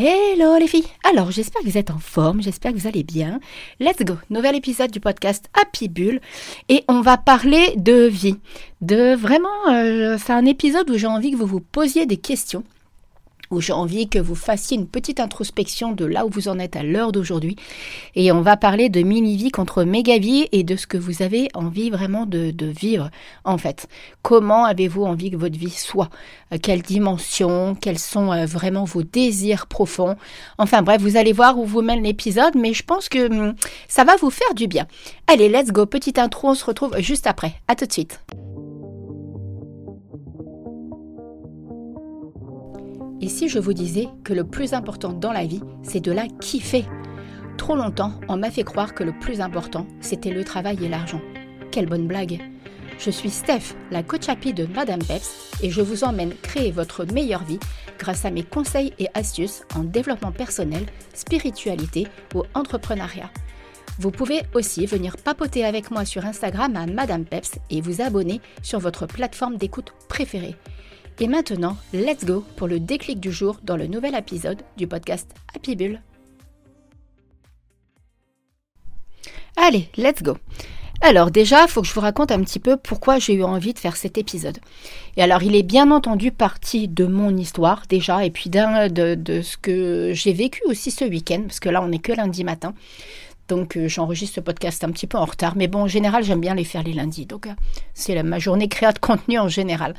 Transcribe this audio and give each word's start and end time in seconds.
Hello 0.00 0.56
les 0.60 0.68
filles 0.68 0.86
Alors 1.10 1.32
j'espère 1.32 1.60
que 1.60 1.66
vous 1.66 1.76
êtes 1.76 1.90
en 1.90 1.98
forme, 1.98 2.40
j'espère 2.40 2.72
que 2.72 2.78
vous 2.78 2.86
allez 2.86 3.02
bien. 3.02 3.40
Let's 3.80 4.04
go 4.04 4.14
Nouvel 4.30 4.54
épisode 4.54 4.92
du 4.92 5.00
podcast 5.00 5.50
Happy 5.60 5.88
Bull 5.88 6.20
et 6.68 6.84
on 6.86 7.00
va 7.00 7.16
parler 7.16 7.74
de 7.74 8.06
vie. 8.06 8.36
De 8.80 9.16
vraiment, 9.16 9.48
euh, 9.72 10.16
c'est 10.16 10.32
un 10.32 10.46
épisode 10.46 10.88
où 10.88 10.96
j'ai 10.96 11.08
envie 11.08 11.32
que 11.32 11.36
vous 11.36 11.46
vous 11.46 11.58
posiez 11.58 12.06
des 12.06 12.16
questions 12.16 12.62
où 13.50 13.60
j'ai 13.60 13.72
envie 13.72 14.08
que 14.08 14.18
vous 14.18 14.34
fassiez 14.34 14.76
une 14.76 14.86
petite 14.86 15.20
introspection 15.20 15.92
de 15.92 16.04
là 16.04 16.26
où 16.26 16.30
vous 16.30 16.48
en 16.48 16.58
êtes 16.58 16.76
à 16.76 16.82
l'heure 16.82 17.12
d'aujourd'hui. 17.12 17.56
Et 18.14 18.32
on 18.32 18.40
va 18.40 18.56
parler 18.56 18.88
de 18.88 19.02
mini-vie 19.02 19.50
contre 19.50 19.84
méga-vie 19.84 20.48
et 20.52 20.62
de 20.62 20.76
ce 20.76 20.86
que 20.86 20.98
vous 20.98 21.22
avez 21.22 21.48
envie 21.54 21.90
vraiment 21.90 22.26
de, 22.26 22.52
vivre, 22.66 23.10
en 23.44 23.58
fait. 23.58 23.88
Comment 24.22 24.64
avez-vous 24.64 25.04
envie 25.04 25.30
que 25.30 25.36
votre 25.36 25.58
vie 25.58 25.70
soit? 25.70 26.10
Euh, 26.52 26.58
Quelle 26.62 26.82
dimension 26.82 27.74
Quels 27.74 27.98
sont 27.98 28.32
euh, 28.32 28.46
vraiment 28.46 28.84
vos 28.84 29.02
désirs 29.02 29.66
profonds? 29.66 30.16
Enfin 30.58 30.82
bref, 30.82 31.00
vous 31.00 31.16
allez 31.16 31.32
voir 31.32 31.58
où 31.58 31.64
vous 31.64 31.82
mène 31.82 32.02
l'épisode, 32.02 32.54
mais 32.54 32.74
je 32.74 32.82
pense 32.82 33.08
que 33.08 33.30
hum, 33.30 33.54
ça 33.88 34.04
va 34.04 34.16
vous 34.16 34.30
faire 34.30 34.54
du 34.54 34.66
bien. 34.66 34.86
Allez, 35.26 35.48
let's 35.48 35.72
go, 35.72 35.86
petite 35.86 36.18
intro, 36.18 36.48
on 36.48 36.54
se 36.54 36.64
retrouve 36.64 36.98
juste 36.98 37.26
après. 37.26 37.54
À 37.68 37.74
tout 37.74 37.86
de 37.86 37.92
suite. 37.92 38.20
Et 43.20 43.28
si 43.28 43.48
je 43.48 43.58
vous 43.58 43.72
disais 43.72 44.08
que 44.22 44.32
le 44.32 44.44
plus 44.44 44.74
important 44.74 45.12
dans 45.12 45.32
la 45.32 45.44
vie, 45.44 45.62
c'est 45.82 46.00
de 46.00 46.12
la 46.12 46.26
kiffer? 46.40 46.84
Trop 47.56 47.74
longtemps, 47.74 48.12
on 48.28 48.36
m'a 48.36 48.52
fait 48.52 48.62
croire 48.62 48.94
que 48.94 49.02
le 49.02 49.12
plus 49.18 49.40
important, 49.40 49.86
c'était 50.00 50.30
le 50.30 50.44
travail 50.44 50.78
et 50.84 50.88
l'argent. 50.88 51.20
Quelle 51.72 51.86
bonne 51.86 52.06
blague 52.06 52.40
Je 52.98 53.10
suis 53.10 53.30
Steph, 53.30 53.74
la 53.90 54.04
coach 54.04 54.28
happy 54.28 54.54
de 54.54 54.66
Madame 54.66 55.02
Peps, 55.02 55.58
et 55.62 55.70
je 55.70 55.80
vous 55.80 56.04
emmène 56.04 56.32
créer 56.42 56.70
votre 56.70 57.04
meilleure 57.12 57.42
vie 57.42 57.58
grâce 57.98 58.24
à 58.24 58.30
mes 58.30 58.44
conseils 58.44 58.92
et 59.00 59.08
astuces 59.14 59.64
en 59.74 59.82
développement 59.82 60.30
personnel, 60.30 60.86
spiritualité 61.12 62.06
ou 62.36 62.44
entrepreneuriat. 62.54 63.30
Vous 63.98 64.12
pouvez 64.12 64.42
aussi 64.54 64.86
venir 64.86 65.16
papoter 65.16 65.64
avec 65.64 65.90
moi 65.90 66.04
sur 66.04 66.24
Instagram 66.24 66.76
à 66.76 66.86
Madame 66.86 67.24
Peps 67.24 67.58
et 67.68 67.80
vous 67.80 68.00
abonner 68.00 68.40
sur 68.62 68.78
votre 68.78 69.06
plateforme 69.06 69.56
d'écoute 69.56 69.92
préférée. 70.08 70.54
Et 71.20 71.26
maintenant, 71.26 71.76
let's 71.92 72.24
go 72.24 72.44
pour 72.54 72.68
le 72.68 72.78
déclic 72.78 73.18
du 73.18 73.32
jour 73.32 73.56
dans 73.64 73.76
le 73.76 73.88
nouvel 73.88 74.14
épisode 74.14 74.62
du 74.76 74.86
podcast 74.86 75.28
Happy 75.52 75.74
Bull. 75.74 76.00
Allez, 79.56 79.88
let's 79.96 80.22
go. 80.22 80.36
Alors 81.00 81.32
déjà, 81.32 81.62
il 81.62 81.68
faut 81.68 81.82
que 81.82 81.88
je 81.88 81.92
vous 81.92 82.00
raconte 82.00 82.30
un 82.30 82.40
petit 82.42 82.60
peu 82.60 82.76
pourquoi 82.76 83.18
j'ai 83.18 83.34
eu 83.34 83.42
envie 83.42 83.74
de 83.74 83.80
faire 83.80 83.96
cet 83.96 84.16
épisode. 84.16 84.58
Et 85.16 85.22
alors, 85.22 85.42
il 85.42 85.56
est 85.56 85.64
bien 85.64 85.90
entendu 85.90 86.30
parti 86.30 86.86
de 86.86 87.06
mon 87.06 87.36
histoire 87.36 87.82
déjà, 87.88 88.24
et 88.24 88.30
puis 88.30 88.48
de 88.48 89.42
ce 89.42 89.56
que 89.56 90.12
j'ai 90.14 90.32
vécu 90.32 90.60
aussi 90.66 90.92
ce 90.92 91.04
week-end, 91.04 91.42
parce 91.42 91.58
que 91.58 91.68
là, 91.68 91.82
on 91.82 91.88
n'est 91.88 91.98
que 91.98 92.12
lundi 92.12 92.44
matin. 92.44 92.74
Donc 93.48 93.76
euh, 93.76 93.88
j'enregistre 93.88 94.36
ce 94.36 94.40
podcast 94.40 94.84
un 94.84 94.90
petit 94.90 95.06
peu 95.06 95.18
en 95.18 95.24
retard. 95.24 95.56
Mais 95.56 95.66
bon, 95.66 95.82
en 95.82 95.86
général, 95.88 96.24
j'aime 96.24 96.40
bien 96.40 96.54
les 96.54 96.64
faire 96.64 96.82
les 96.82 96.92
lundis. 96.92 97.26
Donc 97.26 97.46
euh, 97.46 97.52
c'est 97.94 98.22
ma 98.22 98.38
journée 98.38 98.68
créa 98.68 98.92
de 98.92 98.98
contenu 98.98 99.38
en 99.38 99.48
général. 99.48 99.94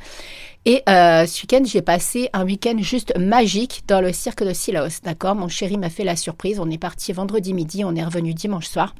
Et 0.66 0.82
euh, 0.88 1.26
ce 1.26 1.42
week-end, 1.42 1.62
j'ai 1.64 1.82
passé 1.82 2.28
un 2.32 2.44
week-end 2.44 2.76
juste 2.80 3.16
magique 3.18 3.82
dans 3.88 4.00
le 4.00 4.12
cirque 4.12 4.44
de 4.44 4.52
Silaos. 4.52 5.00
D'accord? 5.02 5.34
Mon 5.34 5.48
chéri 5.48 5.78
m'a 5.78 5.90
fait 5.90 6.04
la 6.04 6.16
surprise. 6.16 6.60
On 6.60 6.70
est 6.70 6.78
parti 6.78 7.12
vendredi 7.12 7.54
midi, 7.54 7.84
on 7.84 7.94
est 7.94 8.04
revenu 8.04 8.34
dimanche 8.34 8.66
soir. 8.66 8.94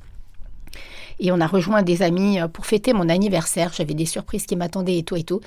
Et 1.21 1.31
on 1.31 1.41
a 1.41 1.47
rejoint 1.47 1.83
des 1.83 2.03
amis 2.03 2.41
euh, 2.41 2.49
pour 2.49 2.67
fêter 2.67 2.93
mon 2.93 3.09
anniversaire. 3.09 3.73
J'avais 3.75 3.95
des 3.95 4.07
surprises 4.07 4.47
qui 4.47 4.57
m'attendaient 4.57 4.99
et 4.99 5.03
tout 5.03 5.17
et 5.17 5.23
tout. 5.23 5.41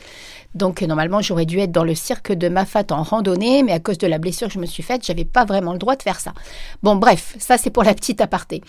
Donc 0.55 0.81
normalement, 0.81 1.21
j'aurais 1.21 1.45
dû 1.45 1.59
être 1.59 1.71
dans 1.71 1.83
le 1.83 1.95
cirque 1.95 2.31
de 2.31 2.47
Mafat 2.47 2.85
en 2.91 3.03
randonnée, 3.03 3.63
mais 3.63 3.73
à 3.73 3.79
cause 3.79 3.97
de 3.97 4.07
la 4.07 4.19
blessure 4.19 4.47
que 4.47 4.53
je 4.53 4.59
me 4.59 4.66
suis 4.66 4.83
faite, 4.83 5.05
j'avais 5.05 5.25
pas 5.25 5.45
vraiment 5.45 5.73
le 5.73 5.79
droit 5.79 5.95
de 5.95 6.03
faire 6.03 6.19
ça. 6.19 6.33
Bon, 6.83 6.95
bref, 6.95 7.35
ça 7.39 7.57
c'est 7.57 7.71
pour 7.71 7.83
la 7.83 7.94
petite 7.94 8.21
aparté. 8.21 8.61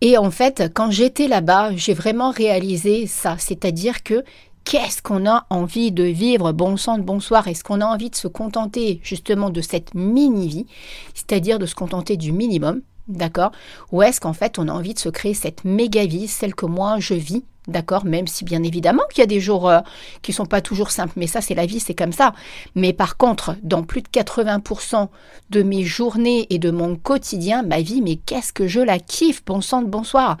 Et 0.00 0.18
en 0.18 0.30
fait, 0.30 0.70
quand 0.74 0.90
j'étais 0.90 1.28
là-bas, 1.28 1.70
j'ai 1.74 1.94
vraiment 1.94 2.30
réalisé 2.30 3.06
ça. 3.06 3.36
C'est-à-dire 3.38 4.02
que 4.02 4.22
qu'est-ce 4.64 5.00
qu'on 5.00 5.26
a 5.26 5.46
envie 5.48 5.90
de 5.90 6.04
vivre? 6.04 6.52
Bon 6.52 6.76
sang 6.76 6.98
de 6.98 7.02
bonsoir. 7.02 7.48
Est-ce 7.48 7.64
qu'on 7.64 7.80
a 7.80 7.86
envie 7.86 8.10
de 8.10 8.16
se 8.16 8.28
contenter 8.28 9.00
justement 9.02 9.50
de 9.50 9.60
cette 9.60 9.94
mini-vie, 9.94 10.66
c'est-à-dire 11.14 11.58
de 11.58 11.66
se 11.66 11.74
contenter 11.74 12.16
du 12.16 12.32
minimum 12.32 12.82
D'accord 13.08 13.52
Ou 13.90 14.02
est-ce 14.02 14.20
qu'en 14.20 14.32
fait 14.32 14.58
on 14.58 14.68
a 14.68 14.72
envie 14.72 14.94
de 14.94 14.98
se 14.98 15.08
créer 15.08 15.34
cette 15.34 15.64
méga 15.64 16.06
vie, 16.06 16.28
celle 16.28 16.54
que 16.54 16.66
moi 16.66 16.96
je 16.98 17.14
vis 17.14 17.44
D'accord 17.68 18.04
Même 18.04 18.26
si 18.26 18.44
bien 18.44 18.64
évidemment 18.64 19.04
qu'il 19.10 19.20
y 19.20 19.22
a 19.22 19.26
des 19.26 19.38
jours 19.38 19.68
euh, 19.68 19.80
qui 20.20 20.32
sont 20.32 20.46
pas 20.46 20.60
toujours 20.60 20.90
simples, 20.90 21.12
mais 21.14 21.28
ça 21.28 21.40
c'est 21.40 21.54
la 21.54 21.64
vie, 21.64 21.78
c'est 21.78 21.94
comme 21.94 22.12
ça. 22.12 22.34
Mais 22.74 22.92
par 22.92 23.16
contre, 23.16 23.54
dans 23.62 23.84
plus 23.84 24.02
de 24.02 24.08
80% 24.08 25.08
de 25.50 25.62
mes 25.62 25.84
journées 25.84 26.48
et 26.50 26.58
de 26.58 26.72
mon 26.72 26.96
quotidien, 26.96 27.62
ma 27.62 27.80
vie, 27.80 28.02
mais 28.02 28.16
qu'est-ce 28.16 28.52
que 28.52 28.66
je 28.66 28.80
la 28.80 28.98
kiffe, 28.98 29.44
bon 29.44 29.60
sang 29.60 29.82
de 29.82 29.86
bonsoir. 29.86 30.38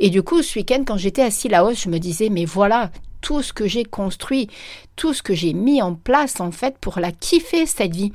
Et 0.00 0.10
du 0.10 0.22
coup, 0.22 0.42
ce 0.42 0.58
week-end, 0.58 0.82
quand 0.84 0.96
j'étais 0.96 1.22
assis 1.22 1.48
là-haut, 1.48 1.74
je 1.74 1.88
me 1.88 1.98
disais, 1.98 2.28
mais 2.28 2.44
voilà, 2.44 2.90
tout 3.24 3.40
ce 3.40 3.54
que 3.54 3.66
j'ai 3.66 3.84
construit, 3.84 4.50
tout 4.96 5.14
ce 5.14 5.22
que 5.22 5.32
j'ai 5.32 5.54
mis 5.54 5.80
en 5.80 5.94
place 5.94 6.40
en 6.40 6.50
fait 6.50 6.76
pour 6.78 7.00
la 7.00 7.10
kiffer 7.10 7.64
cette 7.64 7.96
vie, 7.96 8.12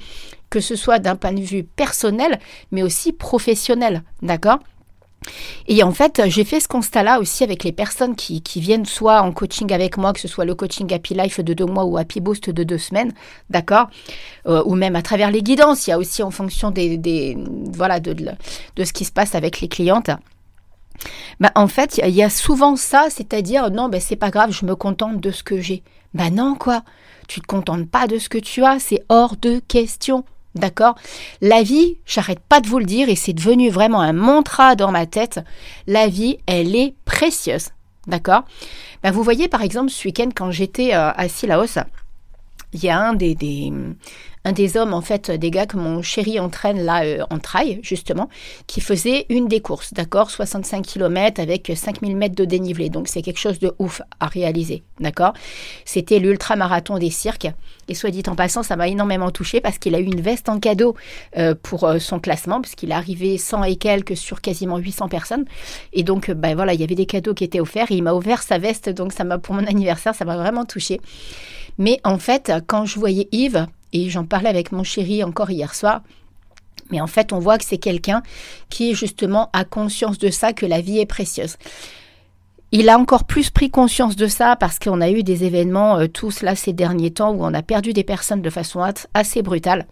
que 0.51 0.59
ce 0.59 0.75
soit 0.75 0.99
d'un 0.99 1.15
point 1.15 1.33
de 1.33 1.41
vue 1.41 1.63
personnel, 1.63 2.39
mais 2.71 2.83
aussi 2.83 3.11
professionnel, 3.11 4.03
d'accord? 4.21 4.59
Et 5.67 5.81
en 5.81 5.91
fait, 5.91 6.21
j'ai 6.27 6.43
fait 6.43 6.59
ce 6.59 6.67
constat-là 6.67 7.19
aussi 7.19 7.43
avec 7.43 7.63
les 7.63 7.71
personnes 7.71 8.15
qui, 8.15 8.41
viennent 8.55 8.85
soit 8.85 9.21
en 9.21 9.31
coaching 9.31 9.73
avec 9.73 9.97
moi, 9.97 10.13
que 10.13 10.19
ce 10.19 10.27
soit 10.27 10.45
le 10.45 10.53
coaching 10.53 10.93
Happy 10.93 11.15
Life 11.15 11.39
de 11.39 11.53
deux 11.53 11.65
mois 11.65 11.85
ou 11.85 11.97
Happy 11.97 12.21
Boost 12.21 12.51
de 12.51 12.63
deux 12.63 12.77
semaines, 12.77 13.11
d'accord? 13.49 13.89
Euh, 14.47 14.63
Ou 14.65 14.75
même 14.75 14.95
à 14.95 15.01
travers 15.01 15.31
les 15.31 15.41
guidances, 15.41 15.87
il 15.87 15.89
y 15.89 15.93
a 15.93 15.97
aussi 15.97 16.21
en 16.21 16.31
fonction 16.31 16.69
des, 16.69 17.35
voilà 17.73 17.99
de, 17.99 18.13
de, 18.13 18.83
ce 18.83 18.93
qui 18.93 19.05
se 19.05 19.11
passe 19.11 19.33
avec 19.33 19.59
les 19.59 19.67
clientes. 19.67 20.11
Bah, 21.39 21.51
en 21.55 21.67
fait, 21.67 21.99
il 22.03 22.13
y, 22.13 22.23
a 22.23 22.29
souvent 22.29 22.75
ça, 22.75 23.07
c'est-à-dire 23.09 23.71
non, 23.71 23.89
ben 23.89 24.01
c'est 24.01 24.15
pas 24.15 24.29
grave, 24.29 24.51
je 24.51 24.65
me 24.65 24.75
contente 24.75 25.19
de 25.19 25.31
ce 25.31 25.43
que 25.43 25.59
j'ai. 25.59 25.83
Ben 26.13 26.33
non, 26.33 26.55
quoi. 26.55 26.83
Tu 27.27 27.41
te 27.41 27.47
contentes 27.47 27.89
pas 27.89 28.07
de 28.07 28.17
ce 28.17 28.29
que 28.29 28.37
tu 28.37 28.63
as, 28.63 28.79
c'est 28.79 29.03
hors 29.09 29.35
de 29.37 29.59
question. 29.67 30.23
D'accord? 30.55 30.95
La 31.41 31.61
vie, 31.61 31.97
j'arrête 32.05 32.39
pas 32.39 32.59
de 32.59 32.67
vous 32.67 32.79
le 32.79 32.85
dire 32.85 33.07
et 33.07 33.15
c'est 33.15 33.33
devenu 33.33 33.69
vraiment 33.69 34.01
un 34.01 34.13
mantra 34.13 34.75
dans 34.75 34.91
ma 34.91 35.05
tête. 35.05 35.39
La 35.85 36.07
vie, 36.07 36.39
elle 36.47 36.75
est 36.75 36.95
précieuse. 37.05 37.69
D'accord? 38.07 38.43
Ben, 39.03 39.11
Vous 39.11 39.23
voyez 39.23 39.47
par 39.47 39.61
exemple 39.61 39.91
ce 39.91 40.07
week-end 40.07 40.29
quand 40.35 40.49
j'étais 40.49 40.95
euh, 40.95 41.11
à 41.15 41.29
Silaos, 41.29 41.77
il 42.73 42.83
y 42.83 42.89
a 42.89 42.99
un 42.99 43.13
des, 43.13 43.71
un 44.45 44.53
des 44.53 44.77
hommes, 44.77 44.93
en 44.93 45.01
fait, 45.01 45.29
des 45.31 45.51
gars 45.51 45.65
que 45.65 45.75
mon 45.75 46.01
chéri 46.01 46.39
entraîne 46.39 46.81
là 46.81 47.03
euh, 47.03 47.23
en 47.29 47.39
trail, 47.39 47.79
justement, 47.83 48.29
qui 48.67 48.79
faisait 48.79 49.25
une 49.29 49.47
des 49.47 49.59
courses, 49.59 49.93
d'accord 49.93 50.31
65 50.31 50.85
km 50.85 51.41
avec 51.41 51.71
5000 51.75 52.15
mètres 52.15 52.35
de 52.35 52.45
dénivelé. 52.45 52.89
Donc, 52.89 53.09
c'est 53.09 53.21
quelque 53.21 53.39
chose 53.39 53.59
de 53.59 53.73
ouf 53.79 54.01
à 54.19 54.27
réaliser, 54.27 54.83
d'accord? 54.99 55.33
C'était 55.83 56.19
l'ultra-marathon 56.19 56.97
des 56.97 57.09
cirques. 57.09 57.47
Et 57.89 57.95
soit 57.95 58.11
dit 58.11 58.23
en 58.27 58.35
passant, 58.35 58.63
ça 58.63 58.75
m'a 58.75 58.87
énormément 58.87 59.31
touché 59.31 59.61
parce 59.61 59.77
qu'il 59.77 59.93
a 59.95 59.99
eu 59.99 60.05
une 60.05 60.21
veste 60.21 60.47
en 60.47 60.59
cadeau 60.59 60.95
euh, 61.37 61.53
pour 61.61 61.83
euh, 61.83 61.99
son 61.99 62.19
classement, 62.19 62.61
puisqu'il 62.61 62.91
est 62.91 62.95
arrivé 62.95 63.37
100 63.37 63.63
et 63.63 63.75
quelques 63.75 64.15
sur 64.15 64.41
quasiment 64.41 64.77
800 64.77 65.09
personnes. 65.09 65.45
Et 65.91 66.03
donc, 66.03 66.31
ben 66.31 66.55
voilà, 66.55 66.73
il 66.73 66.79
y 66.79 66.83
avait 66.83 66.95
des 66.95 67.07
cadeaux 67.07 67.33
qui 67.33 67.43
étaient 67.43 67.59
offerts. 67.59 67.91
Il 67.91 68.03
m'a 68.03 68.13
offert 68.13 68.41
sa 68.41 68.57
veste, 68.57 68.89
donc 68.89 69.11
ça 69.11 69.25
m'a 69.25 69.37
pour 69.37 69.55
mon 69.55 69.65
anniversaire, 69.65 70.15
ça 70.15 70.23
m'a 70.23 70.37
vraiment 70.37 70.65
touché. 70.65 71.01
Mais 71.77 71.99
en 72.03 72.19
fait, 72.19 72.51
quand 72.67 72.85
je 72.85 72.99
voyais 72.99 73.27
Yves, 73.31 73.67
et 73.93 74.09
j'en 74.09 74.25
parlais 74.25 74.49
avec 74.49 74.71
mon 74.71 74.83
chéri 74.83 75.23
encore 75.23 75.51
hier 75.51 75.73
soir. 75.73 76.01
Mais 76.91 77.01
en 77.01 77.07
fait, 77.07 77.33
on 77.33 77.39
voit 77.39 77.57
que 77.57 77.65
c'est 77.65 77.77
quelqu'un 77.77 78.23
qui 78.69 78.95
justement 78.95 79.49
a 79.53 79.63
conscience 79.63 80.17
de 80.17 80.29
ça, 80.29 80.53
que 80.53 80.65
la 80.65 80.81
vie 80.81 80.99
est 80.99 81.05
précieuse. 81.05 81.57
Il 82.71 82.89
a 82.89 82.99
encore 82.99 83.23
plus 83.23 83.49
pris 83.49 83.71
conscience 83.71 84.15
de 84.15 84.27
ça 84.27 84.55
parce 84.55 84.77
qu'on 84.77 85.01
a 85.01 85.09
eu 85.09 85.23
des 85.23 85.43
événements 85.43 85.97
euh, 85.97 86.07
tous 86.07 86.41
là 86.43 86.55
ces 86.55 86.73
derniers 86.73 87.11
temps 87.11 87.31
où 87.31 87.43
on 87.43 87.53
a 87.53 87.63
perdu 87.63 87.93
des 87.93 88.03
personnes 88.03 88.43
de 88.43 88.49
façon 88.49 88.83
assez 89.13 89.41
brutale. 89.41 89.87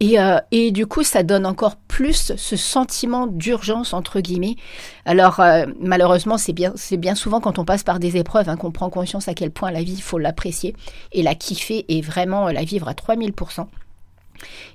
Et, 0.00 0.20
euh, 0.20 0.38
et, 0.50 0.72
du 0.72 0.86
coup, 0.86 1.02
ça 1.02 1.22
donne 1.22 1.46
encore 1.46 1.76
plus 1.76 2.34
ce 2.36 2.56
sentiment 2.56 3.26
d'urgence, 3.26 3.92
entre 3.94 4.20
guillemets. 4.20 4.56
Alors, 5.04 5.40
euh, 5.40 5.66
malheureusement, 5.80 6.38
c'est 6.38 6.52
bien, 6.52 6.74
bien 6.92 7.14
souvent 7.14 7.40
quand 7.40 7.58
on 7.58 7.64
passe 7.64 7.82
par 7.82 7.98
des 7.98 8.16
épreuves 8.16 8.48
hein, 8.48 8.56
qu'on 8.56 8.72
prend 8.72 8.90
conscience 8.90 9.28
à 9.28 9.34
quel 9.34 9.50
point 9.50 9.70
la 9.70 9.82
vie, 9.82 9.94
il 9.94 10.02
faut 10.02 10.18
l'apprécier 10.18 10.74
et 11.12 11.22
la 11.22 11.34
kiffer 11.34 11.86
et 11.88 12.02
vraiment 12.02 12.48
la 12.48 12.64
vivre 12.64 12.88
à 12.88 12.92
3000%. 12.92 13.66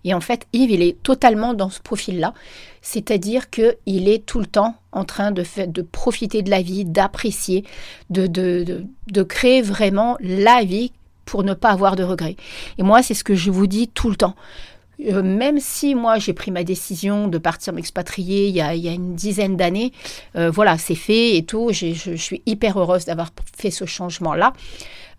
Et 0.04 0.14
en 0.14 0.22
fait, 0.22 0.48
Yves, 0.54 0.72
il 0.72 0.82
est 0.82 1.02
totalement 1.04 1.54
dans 1.54 1.70
ce 1.70 1.80
profil-là. 1.80 2.34
C'est-à-dire 2.82 3.50
qu'il 3.50 4.10
est 4.10 4.26
tout 4.26 4.40
le 4.40 4.46
temps 4.46 4.76
en 4.92 5.06
train 5.06 5.32
de, 5.32 5.44
de 5.68 5.82
profiter 5.82 6.42
de 6.42 6.50
la 6.50 6.62
vie, 6.62 6.86
d'apprécier, 6.86 7.64
de, 8.10 8.28
de, 8.28 8.86
de 9.08 9.24
créer 9.24 9.62
vraiment 9.62 10.18
la 10.20 10.64
vie 10.64 10.92
pour 11.26 11.44
ne 11.44 11.54
pas 11.54 11.70
avoir 11.70 11.96
de 11.96 12.04
regrets. 12.04 12.36
Et 12.78 12.84
moi, 12.84 13.04
c'est 13.04 13.14
ce 13.14 13.24
que 13.24 13.36
je 13.36 13.52
vous 13.52 13.68
dis 13.68 13.88
tout 13.88 14.10
le 14.10 14.16
temps. 14.16 14.36
Euh, 15.10 15.24
même 15.24 15.60
si 15.60 15.96
moi 15.96 16.20
j'ai 16.20 16.34
pris 16.34 16.52
ma 16.52 16.64
décision 16.64 17.28
de 17.28 17.38
partir 17.38 17.74
m'expatrier 17.74 18.48
il, 18.50 18.56
y 18.56 18.62
a, 18.62 18.74
une 18.74 19.16
dizaine 19.16 19.58
d'années, 19.58 19.94
euh, 20.36 20.52
voilà, 20.52 20.78
c'est 20.78 20.96
fait 20.96 21.38
et 21.38 21.44
tout. 21.44 21.72
Je, 21.72 22.16
suis 22.16 22.42
hyper 22.46 22.80
heureuse 22.80 23.06
d'avoir 23.06 23.32
fait 23.58 23.72
ce 23.72 23.86
changement-là. 23.86 24.54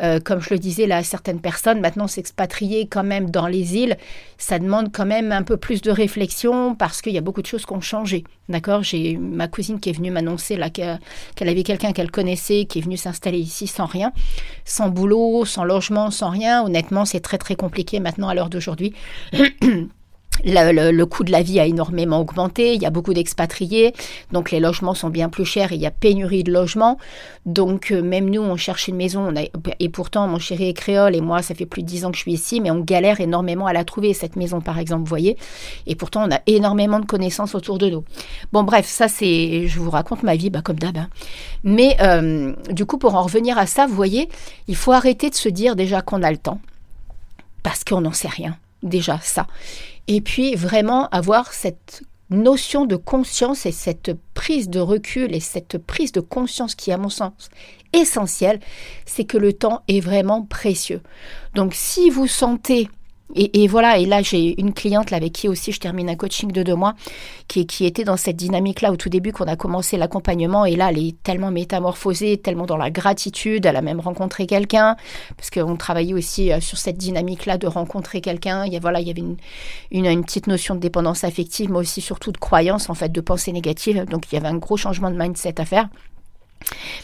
Euh, 0.02 0.20
comme 0.20 0.40
je 0.40 0.50
le 0.50 0.58
disais 0.58 0.86
là, 0.86 1.02
certaines 1.02 1.40
personnes 1.40 1.80
maintenant 1.80 2.06
s'expatrier 2.06 2.86
quand 2.86 3.04
même 3.04 3.30
dans 3.30 3.46
les 3.46 3.76
îles, 3.76 3.96
ça 4.38 4.58
demande 4.58 4.92
quand 4.92 5.06
même 5.06 5.32
un 5.32 5.42
peu 5.42 5.56
plus 5.56 5.80
de 5.80 5.90
réflexion 5.90 6.74
parce 6.74 7.02
qu'il 7.02 7.12
y 7.12 7.18
a 7.18 7.20
beaucoup 7.20 7.42
de 7.42 7.46
choses 7.46 7.66
qui 7.66 7.72
ont 7.72 7.80
changé. 7.80 8.24
D'accord? 8.48 8.82
J'ai 8.82 9.16
ma 9.16 9.48
cousine 9.48 9.78
qui 9.80 9.90
est 9.90 9.92
venue 9.92 10.10
m'annoncer 10.10 10.56
là 10.56 10.70
qu'elle 10.70 10.98
avait 11.48 11.62
quelqu'un 11.62 11.92
qu'elle 11.92 12.10
connaissait 12.10 12.64
qui 12.64 12.80
est 12.80 12.82
venu 12.82 12.96
s'installer 12.96 13.38
ici 13.38 13.66
sans 13.66 13.86
rien, 13.86 14.12
sans 14.64 14.88
boulot, 14.88 15.44
sans 15.44 15.64
logement, 15.64 16.10
sans 16.10 16.30
rien. 16.30 16.62
Honnêtement, 16.64 17.04
c'est 17.04 17.20
très 17.20 17.38
très 17.38 17.54
compliqué 17.54 18.00
maintenant 18.00 18.28
à 18.28 18.34
l'heure 18.34 18.50
d'aujourd'hui. 18.50 18.94
Le, 20.44 21.04
coût 21.04 21.22
de 21.24 21.30
la 21.30 21.42
vie 21.42 21.60
a 21.60 21.66
énormément 21.66 22.20
augmenté, 22.20 22.74
il 22.74 22.82
y 22.82 22.86
a 22.86 22.90
beaucoup 22.90 23.14
d'expatriés, 23.14 23.92
donc 24.32 24.50
les 24.50 24.58
logements 24.58 24.94
sont 24.94 25.08
bien 25.08 25.28
plus 25.28 25.44
chers, 25.44 25.72
il 25.72 25.80
y 25.80 25.86
a 25.86 25.90
pénurie 25.92 26.42
de 26.42 26.50
logements. 26.50 26.98
Donc 27.46 27.92
euh, 27.92 28.02
même 28.02 28.28
nous, 28.28 28.40
on 28.40 28.56
cherche 28.56 28.88
une 28.88 28.96
maison, 28.96 29.32
et 29.78 29.88
pourtant 29.88 30.26
mon 30.26 30.38
chéri 30.38 30.68
est 30.68 30.72
créole 30.72 31.14
et 31.14 31.20
moi, 31.20 31.42
ça 31.42 31.54
fait 31.54 31.66
plus 31.66 31.82
de 31.82 31.86
dix 31.86 32.04
ans 32.04 32.10
que 32.10 32.16
je 32.16 32.22
suis 32.22 32.32
ici, 32.32 32.60
mais 32.60 32.70
on 32.70 32.80
galère 32.80 33.20
énormément 33.20 33.66
à 33.66 33.72
la 33.72 33.84
trouver, 33.84 34.14
cette 34.14 34.34
maison 34.34 34.60
par 34.60 34.78
exemple, 34.78 35.02
vous 35.02 35.08
voyez. 35.08 35.36
Et 35.86 35.94
pourtant, 35.94 36.26
on 36.28 36.34
a 36.34 36.40
énormément 36.46 36.98
de 36.98 37.06
connaissances 37.06 37.54
autour 37.54 37.78
de 37.78 37.88
nous. 37.90 38.04
Bon 38.52 38.64
bref, 38.64 38.86
ça 38.86 39.06
c'est, 39.06 39.68
je 39.68 39.78
vous 39.78 39.90
raconte 39.90 40.24
ma 40.24 40.34
vie, 40.34 40.50
bah, 40.50 40.62
comme 40.62 40.78
d'hab. 40.78 40.96
Hein. 40.96 41.08
Mais 41.62 41.96
euh, 42.00 42.52
du 42.70 42.84
coup, 42.84 42.98
pour 42.98 43.14
en 43.14 43.22
revenir 43.22 43.58
à 43.58 43.66
ça, 43.66 43.86
vous 43.86 43.94
voyez, 43.94 44.28
il 44.66 44.76
faut 44.76 44.92
arrêter 44.92 45.30
de 45.30 45.36
se 45.36 45.48
dire 45.48 45.76
déjà 45.76 46.02
qu'on 46.02 46.22
a 46.22 46.30
le 46.32 46.38
temps, 46.38 46.60
parce 47.62 47.84
qu'on 47.84 48.00
n'en 48.00 48.12
sait 48.12 48.28
rien 48.28 48.56
déjà 48.82 49.18
ça. 49.22 49.46
Et 50.08 50.20
puis 50.20 50.54
vraiment 50.54 51.08
avoir 51.10 51.52
cette 51.52 52.02
notion 52.30 52.86
de 52.86 52.96
conscience 52.96 53.66
et 53.66 53.72
cette 53.72 54.12
prise 54.34 54.68
de 54.68 54.80
recul 54.80 55.34
et 55.34 55.40
cette 55.40 55.78
prise 55.78 56.12
de 56.12 56.20
conscience 56.20 56.74
qui, 56.74 56.92
à 56.92 56.96
mon 56.96 57.08
sens, 57.08 57.50
essentielle, 57.92 58.60
c'est 59.04 59.24
que 59.24 59.38
le 59.38 59.52
temps 59.52 59.82
est 59.88 60.00
vraiment 60.00 60.42
précieux. 60.42 61.02
Donc 61.54 61.74
si 61.74 62.10
vous 62.10 62.26
sentez 62.26 62.88
et, 63.34 63.66
voilà, 63.66 63.98
et 63.98 64.04
là 64.04 64.22
j'ai 64.22 64.60
une 64.60 64.74
cliente 64.74 65.10
là, 65.10 65.16
avec 65.16 65.32
qui 65.32 65.48
aussi 65.48 65.72
je 65.72 65.80
termine 65.80 66.10
un 66.10 66.16
coaching 66.16 66.52
de 66.52 66.62
deux 66.62 66.74
mois, 66.74 66.94
qui, 67.48 67.66
était 67.84 68.04
dans 68.04 68.16
cette 68.16 68.36
dynamique-là 68.36 68.92
au 68.92 68.96
tout 68.96 69.08
début 69.08 69.32
qu'on 69.32 69.46
a 69.46 69.56
commencé 69.56 69.96
l'accompagnement, 69.96 70.64
et 70.64 70.76
là 70.76 70.90
elle 70.90 70.98
est 70.98 71.22
tellement 71.22 71.50
métamorphosée, 71.50 72.38
tellement 72.38 72.66
dans 72.66 72.76
la 72.76 72.90
gratitude, 72.90 73.66
elle 73.66 73.76
a 73.76 73.82
même 73.82 74.00
rencontré 74.00 74.46
quelqu'un, 74.46 74.96
parce 75.36 75.50
qu'on 75.50 75.76
travaillait 75.76 76.14
aussi 76.14 76.52
euh, 76.52 76.60
sur 76.60 76.78
cette 76.78 76.98
dynamique-là 76.98 77.58
de 77.58 77.66
rencontrer 77.66 78.20
quelqu'un, 78.20 78.66
il 78.66 78.72
y, 78.72 78.76
a, 78.76 78.80
voilà, 78.80 79.00
il 79.00 79.06
y 79.06 79.10
avait 79.10 79.20
une, 79.20 79.36
une, 79.90 80.06
une, 80.06 80.24
petite 80.24 80.46
notion 80.46 80.74
de 80.74 80.80
dépendance 80.80 81.24
affective, 81.24 81.70
mais 81.70 81.78
aussi 81.78 82.00
surtout 82.00 82.32
de 82.32 82.38
croyance, 82.38 82.90
en 82.90 82.94
fait, 82.94 83.10
de 83.10 83.20
pensée 83.20 83.52
négative, 83.52 84.04
donc 84.04 84.30
il 84.30 84.34
y 84.34 84.38
avait 84.38 84.48
un 84.48 84.58
gros 84.58 84.76
changement 84.76 85.10
de 85.10 85.16
mindset 85.16 85.60
à 85.60 85.64
faire. 85.64 85.88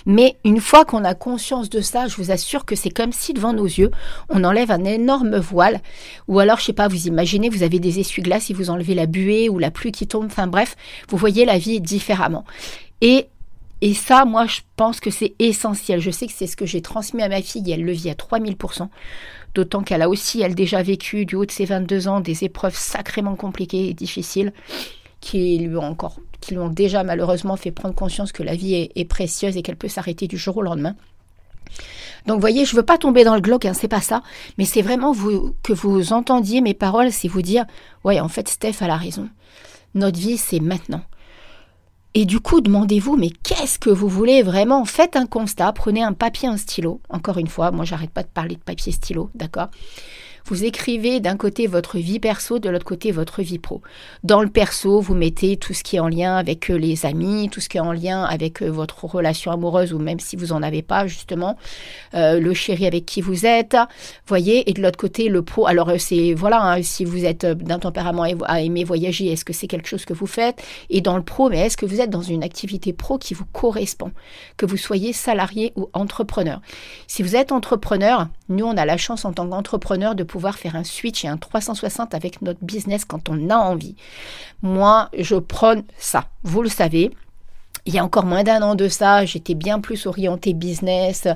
Mais 0.06 0.36
une 0.44 0.60
fois 0.60 0.84
qu'on 0.84 1.04
a 1.04 1.14
conscience 1.14 1.70
de 1.70 1.80
ça, 1.80 2.06
je 2.08 2.16
vous 2.16 2.30
assure 2.30 2.64
que 2.64 2.76
c'est 2.76 2.90
comme 2.90 3.12
si 3.12 3.32
devant 3.32 3.52
nos 3.52 3.66
yeux, 3.66 3.90
on 4.28 4.44
enlève 4.44 4.70
un 4.70 4.84
énorme 4.84 5.38
voile. 5.38 5.80
Ou 6.28 6.38
alors, 6.38 6.58
je 6.58 6.64
sais 6.64 6.72
pas, 6.72 6.88
vous 6.88 7.06
imaginez, 7.06 7.48
vous 7.48 7.62
avez 7.62 7.78
des 7.78 8.00
essuie-glaces 8.00 8.50
et 8.50 8.54
vous 8.54 8.70
enlevez 8.70 8.94
la 8.94 9.06
buée 9.06 9.48
ou 9.48 9.58
la 9.58 9.70
pluie 9.70 9.92
qui 9.92 10.06
tombe. 10.06 10.26
Enfin 10.26 10.46
bref, 10.46 10.76
vous 11.08 11.16
voyez 11.16 11.44
la 11.44 11.58
vie 11.58 11.80
différemment. 11.80 12.44
Et, 13.00 13.26
et 13.80 13.94
ça, 13.94 14.24
moi, 14.24 14.46
je 14.46 14.60
pense 14.76 15.00
que 15.00 15.10
c'est 15.10 15.34
essentiel. 15.38 16.00
Je 16.00 16.10
sais 16.10 16.26
que 16.26 16.32
c'est 16.32 16.46
ce 16.46 16.56
que 16.56 16.66
j'ai 16.66 16.82
transmis 16.82 17.22
à 17.22 17.28
ma 17.28 17.42
fille 17.42 17.68
et 17.68 17.74
elle 17.74 17.84
le 17.84 17.92
vit 17.92 18.10
à 18.10 18.14
3000%. 18.14 18.88
D'autant 19.54 19.82
qu'elle 19.82 20.02
a 20.02 20.08
aussi, 20.08 20.42
elle, 20.42 20.54
déjà 20.54 20.82
vécu 20.82 21.24
du 21.26 21.34
haut 21.34 21.46
de 21.46 21.50
ses 21.50 21.64
22 21.64 22.08
ans 22.08 22.20
des 22.20 22.44
épreuves 22.44 22.76
sacrément 22.76 23.34
compliquées 23.34 23.88
et 23.88 23.94
difficiles 23.94 24.52
qui 25.20 25.58
lui 25.58 25.76
ont 25.76 25.82
encore, 25.82 26.20
qui 26.40 26.56
déjà 26.70 27.02
malheureusement 27.02 27.56
fait 27.56 27.70
prendre 27.70 27.94
conscience 27.94 28.32
que 28.32 28.42
la 28.42 28.54
vie 28.54 28.90
est, 28.94 29.04
précieuse 29.04 29.56
et 29.56 29.62
qu'elle 29.62 29.76
peut 29.76 29.88
s'arrêter 29.88 30.26
du 30.26 30.38
jour 30.38 30.56
au 30.56 30.62
lendemain. 30.62 30.94
Donc, 32.26 32.40
voyez, 32.40 32.64
je 32.64 32.76
veux 32.76 32.82
pas 32.82 32.98
tomber 32.98 33.24
dans 33.24 33.34
le 33.34 33.40
glauque, 33.40 33.64
hein, 33.64 33.74
c'est 33.74 33.88
pas 33.88 34.00
ça, 34.00 34.22
mais 34.58 34.64
c'est 34.64 34.82
vraiment 34.82 35.12
vous, 35.12 35.54
que 35.62 35.72
vous 35.72 36.12
entendiez 36.12 36.60
mes 36.60 36.74
paroles, 36.74 37.12
c'est 37.12 37.28
vous 37.28 37.42
dire, 37.42 37.64
ouais, 38.04 38.20
en 38.20 38.28
fait, 38.28 38.48
Steph 38.48 38.76
a 38.80 38.86
la 38.86 38.96
raison. 38.96 39.28
Notre 39.94 40.18
vie, 40.18 40.36
c'est 40.36 40.60
maintenant. 40.60 41.02
Et 42.14 42.24
du 42.24 42.40
coup, 42.40 42.60
demandez-vous, 42.60 43.16
mais 43.16 43.30
qu'est-ce 43.30 43.78
que 43.78 43.90
vous 43.90 44.08
voulez 44.08 44.42
vraiment? 44.42 44.84
Faites 44.84 45.16
un 45.16 45.26
constat, 45.26 45.72
prenez 45.72 46.02
un 46.02 46.14
papier, 46.14 46.48
un 46.48 46.56
stylo. 46.56 47.00
Encore 47.10 47.38
une 47.38 47.46
fois, 47.46 47.70
moi, 47.70 47.84
j'arrête 47.84 48.10
pas 48.10 48.22
de 48.22 48.28
parler 48.28 48.56
de 48.56 48.60
papier 48.60 48.92
stylo, 48.92 49.30
d'accord? 49.34 49.68
Vous 50.48 50.64
écrivez 50.64 51.20
d'un 51.20 51.36
côté 51.36 51.66
votre 51.66 51.98
vie 51.98 52.20
perso, 52.20 52.58
de 52.58 52.70
l'autre 52.70 52.84
côté 52.86 53.12
votre 53.12 53.42
vie 53.42 53.58
pro. 53.58 53.82
Dans 54.24 54.40
le 54.40 54.48
perso, 54.48 54.98
vous 54.98 55.14
mettez 55.14 55.58
tout 55.58 55.74
ce 55.74 55.82
qui 55.82 55.96
est 55.96 56.00
en 56.00 56.08
lien 56.08 56.36
avec 56.36 56.70
euh, 56.70 56.78
les 56.78 57.04
amis, 57.04 57.50
tout 57.50 57.60
ce 57.60 57.68
qui 57.68 57.76
est 57.76 57.80
en 57.80 57.92
lien 57.92 58.24
avec 58.24 58.62
euh, 58.62 58.70
votre 58.70 59.04
relation 59.04 59.52
amoureuse 59.52 59.92
ou 59.92 59.98
même 59.98 60.20
si 60.20 60.36
vous 60.36 60.46
n'en 60.46 60.62
avez 60.62 60.80
pas 60.80 61.06
justement, 61.06 61.56
euh, 62.14 62.40
le 62.40 62.54
chéri 62.54 62.86
avec 62.86 63.04
qui 63.04 63.20
vous 63.20 63.44
êtes, 63.44 63.76
voyez, 64.26 64.70
et 64.70 64.72
de 64.72 64.80
l'autre 64.80 64.96
côté 64.96 65.28
le 65.28 65.42
pro. 65.42 65.66
Alors 65.66 65.92
c'est 65.98 66.32
voilà, 66.32 66.62
hein, 66.62 66.82
si 66.82 67.04
vous 67.04 67.26
êtes 67.26 67.44
d'un 67.44 67.78
tempérament 67.78 68.24
à 68.46 68.62
aimer 68.62 68.84
voyager, 68.84 69.30
est-ce 69.30 69.44
que 69.44 69.52
c'est 69.52 69.66
quelque 69.66 69.88
chose 69.88 70.06
que 70.06 70.14
vous 70.14 70.26
faites? 70.26 70.62
Et 70.88 71.02
dans 71.02 71.16
le 71.16 71.22
pro, 71.22 71.50
mais 71.50 71.58
est-ce 71.58 71.76
que 71.76 71.84
vous 71.84 72.00
êtes 72.00 72.10
dans 72.10 72.22
une 72.22 72.42
activité 72.42 72.94
pro 72.94 73.18
qui 73.18 73.34
vous 73.34 73.46
correspond, 73.52 74.12
que 74.56 74.64
vous 74.64 74.78
soyez 74.78 75.12
salarié 75.12 75.74
ou 75.76 75.90
entrepreneur 75.92 76.62
Si 77.06 77.22
vous 77.22 77.36
êtes 77.36 77.52
entrepreneur, 77.52 78.28
nous 78.48 78.64
on 78.64 78.78
a 78.78 78.86
la 78.86 78.96
chance 78.96 79.26
en 79.26 79.32
tant 79.34 79.46
qu'entrepreneur 79.46 80.14
de 80.14 80.22
pouvoir 80.22 80.37
faire 80.52 80.76
un 80.76 80.84
switch 80.84 81.24
et 81.24 81.28
un 81.28 81.36
360 81.36 82.14
avec 82.14 82.42
notre 82.42 82.64
business 82.64 83.04
quand 83.04 83.28
on 83.28 83.50
a 83.50 83.56
envie. 83.56 83.96
Moi, 84.62 85.08
je 85.18 85.36
prône 85.36 85.84
ça. 85.98 86.28
Vous 86.42 86.62
le 86.62 86.68
savez. 86.68 87.10
Il 87.88 87.94
y 87.94 87.98
a 87.98 88.04
encore 88.04 88.26
moins 88.26 88.42
d'un 88.42 88.60
an 88.60 88.74
de 88.74 88.86
ça, 88.86 89.24
j'étais 89.24 89.54
bien 89.54 89.80
plus 89.80 90.04
orientée 90.04 90.52
business, 90.52 91.26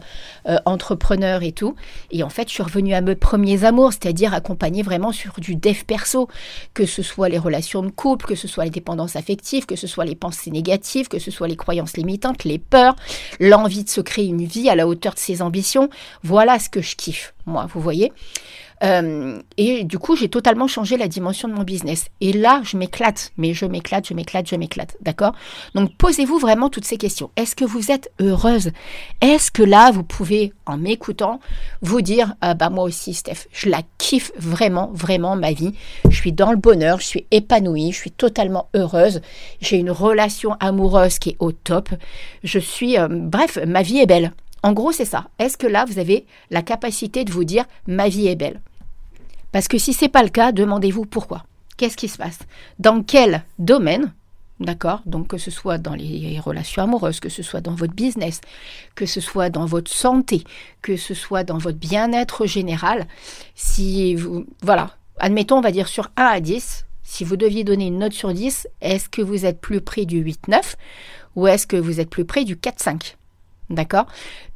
euh, 0.47 0.59
entrepreneur 0.67 1.43
et 1.43 1.53
tout. 1.53 1.77
Et 2.11 2.23
en 2.23 2.29
fait, 2.29 2.47
je 2.49 2.53
suis 2.53 2.63
revenue 2.63 2.93
à 2.93 3.01
mes 3.01 3.15
premiers 3.15 3.65
amours, 3.65 3.93
c'est-à-dire 3.95 4.35
accompagner 4.35 4.83
vraiment 4.83 5.13
sur 5.13 5.33
du 5.39 5.57
dev 5.57 5.85
perso, 5.87 6.29
que 6.75 6.85
ce 6.85 7.03
soit 7.03 7.31
les 7.31 7.39
relations 7.39 7.83
de 7.83 7.89
couple, 7.89 8.27
que 8.27 8.35
ce 8.35 8.49
soit 8.49 8.65
les 8.65 8.71
dépendances 8.71 9.17
affectives, 9.17 9.65
que 9.65 9.77
ce 9.77 9.87
soit 9.87 10.05
les 10.05 10.15
pensées 10.15 10.51
négatives, 10.51 11.09
que 11.09 11.19
ce 11.19 11.31
soit 11.31 11.49
les 11.49 11.57
croyances 11.57 11.97
limitantes, 11.97 12.45
les 12.45 12.59
peurs, 12.59 12.97
l'envie 13.41 13.85
de 13.85 13.89
se 13.89 14.03
créer 14.03 14.27
une 14.27 14.45
vie 14.45 14.69
à 14.69 14.75
la 14.75 14.87
hauteur 14.87 15.15
de 15.15 15.21
ses 15.21 15.41
ambitions. 15.41 15.89
Voilà 16.23 16.59
ce 16.59 16.69
que 16.69 16.83
je 16.83 16.97
kiffe, 16.97 17.33
moi, 17.47 17.67
vous 17.73 17.81
voyez. 17.81 18.13
Euh, 18.83 19.41
et 19.57 19.85
du 19.85 19.99
coup, 19.99 20.17
j'ai 20.17 20.29
totalement 20.29 20.67
changé 20.67 20.97
la 20.97 21.09
dimension 21.09 21.49
de 21.49 21.55
mon 21.55 21.63
business. 21.63 22.07
Et 22.21 22.33
là, 22.33 22.61
je 22.65 22.77
m'éclate, 22.77 23.33
mais 23.37 23.55
je 23.55 23.65
m'éclate, 23.65 24.09
je 24.09 24.15
m'éclate, 24.15 24.49
je 24.49 24.57
m'éclate. 24.57 24.97
D'accord? 25.01 25.35
Donc, 25.75 25.97
posez-vous 25.97 26.39
vraiment 26.39 26.69
toutes 26.69 26.85
ces 26.85 26.97
questions. 26.97 27.31
Est-ce 27.37 27.55
que 27.55 27.65
vous 27.65 27.91
êtes 27.91 28.11
heureuse? 28.21 28.73
Est-ce 29.21 29.51
que 29.51 29.63
là, 29.63 29.91
vous 29.93 30.03
pouvez, 30.03 30.53
en 30.67 30.77
m'écoutant, 30.77 31.41
vous 31.81 32.01
dire 32.01 32.35
ah 32.41 32.55
Bah, 32.55 32.71
moi 32.71 32.85
aussi, 32.85 33.15
Steph, 33.15 33.47
je 33.53 33.69
la 33.69 33.83
kiffe 33.99 34.33
vraiment, 34.37 34.91
vraiment 34.93 35.37
ma 35.37 35.53
vie. 35.53 35.75
Je 36.09 36.17
suis 36.17 36.33
dans 36.33 36.51
le 36.51 36.57
bonheur, 36.57 37.01
je 37.01 37.07
suis 37.07 37.27
épanouie, 37.31 37.93
je 37.93 37.99
suis 37.99 38.11
totalement 38.11 38.69
heureuse. 38.75 39.21
J'ai 39.61 39.79
une 39.79 39.91
relation 39.91 40.55
amoureuse 40.61 41.19
qui 41.19 41.31
est 41.31 41.37
au 41.39 41.53
top. 41.53 41.91
Je 42.43 42.59
suis. 42.59 42.99
Euh, 42.99 43.09
bref, 43.09 43.59
ma 43.67 43.83
vie 43.83 43.99
est 43.99 44.07
belle. 44.07 44.33
En 44.65 44.73
gros, 44.73 44.93
c'est 44.93 45.05
ça. 45.05 45.27
Est-ce 45.39 45.57
que 45.57 45.67
là, 45.67 45.85
vous 45.85 45.99
avez 45.99 46.25
la 46.51 46.63
capacité 46.63 47.25
de 47.25 47.33
vous 47.33 47.45
dire 47.45 47.65
ma 47.87 48.09
vie 48.09 48.29
est 48.29 48.37
belle 48.37 48.61
parce 49.53 49.69
que 49.69 49.79
si 49.79 49.93
ce 49.93 50.05
n'est 50.05 50.11
pas 50.11 50.23
le 50.23 50.29
cas, 50.29 50.53
demandez-vous 50.53 51.07
pourquoi. 51.07 51.45
Qu'est-ce 51.77 51.97
qui 51.97 52.09
se 52.09 52.19
passe? 52.19 52.39
Dans 52.79 53.03
quel 53.03 53.45
domaine 53.59 54.13
D'accord? 54.61 55.03
Donc 55.07 55.29
que 55.29 55.39
ce 55.39 55.51
soit 55.51 55.79
dans 55.79 55.95
les 55.95 56.39
relations 56.39 56.83
amoureuses, 56.83 57.21
que 57.21 57.29
ce 57.29 57.43
soit 57.43 57.61
dans 57.61 57.75
votre 57.75 57.95
business, 57.95 58.41
que 58.95 59.07
ce 59.07 59.21
soit 59.21 59.51
dans 59.51 59.67
votre 59.67 59.91
santé, 59.91 60.45
que 60.83 60.97
ce 60.97 61.15
soit 61.15 61.43
dans 61.43 61.59
votre 61.59 61.79
bien-être 61.79 62.47
général, 62.47 63.07
si 63.55 64.15
vous 64.15 64.47
voilà, 64.63 64.97
admettons 65.19 65.59
on 65.59 65.63
va 65.63 65.73
dire 65.73 65.89
sur 65.89 66.11
1 66.17 66.25
à 66.25 66.41
10, 66.41 66.87
si 67.03 67.25
vous 67.25 67.37
deviez 67.37 67.65
donner 67.65 67.89
une 67.89 67.99
note 67.99 68.13
sur 68.13 68.33
10, 68.33 68.69
est-ce 68.81 69.09
que 69.09 69.23
vous 69.23 69.45
êtes 69.45 69.61
plus 69.61 69.81
près 69.81 70.05
du 70.05 70.25
8-9 70.25 70.77
ou 71.35 71.47
est-ce 71.47 71.67
que 71.67 71.77
vous 71.77 71.99
êtes 71.99 72.11
plus 72.11 72.25
près 72.25 72.45
du 72.45 72.57
4-5 72.57 73.17
D'accord? 73.71 74.07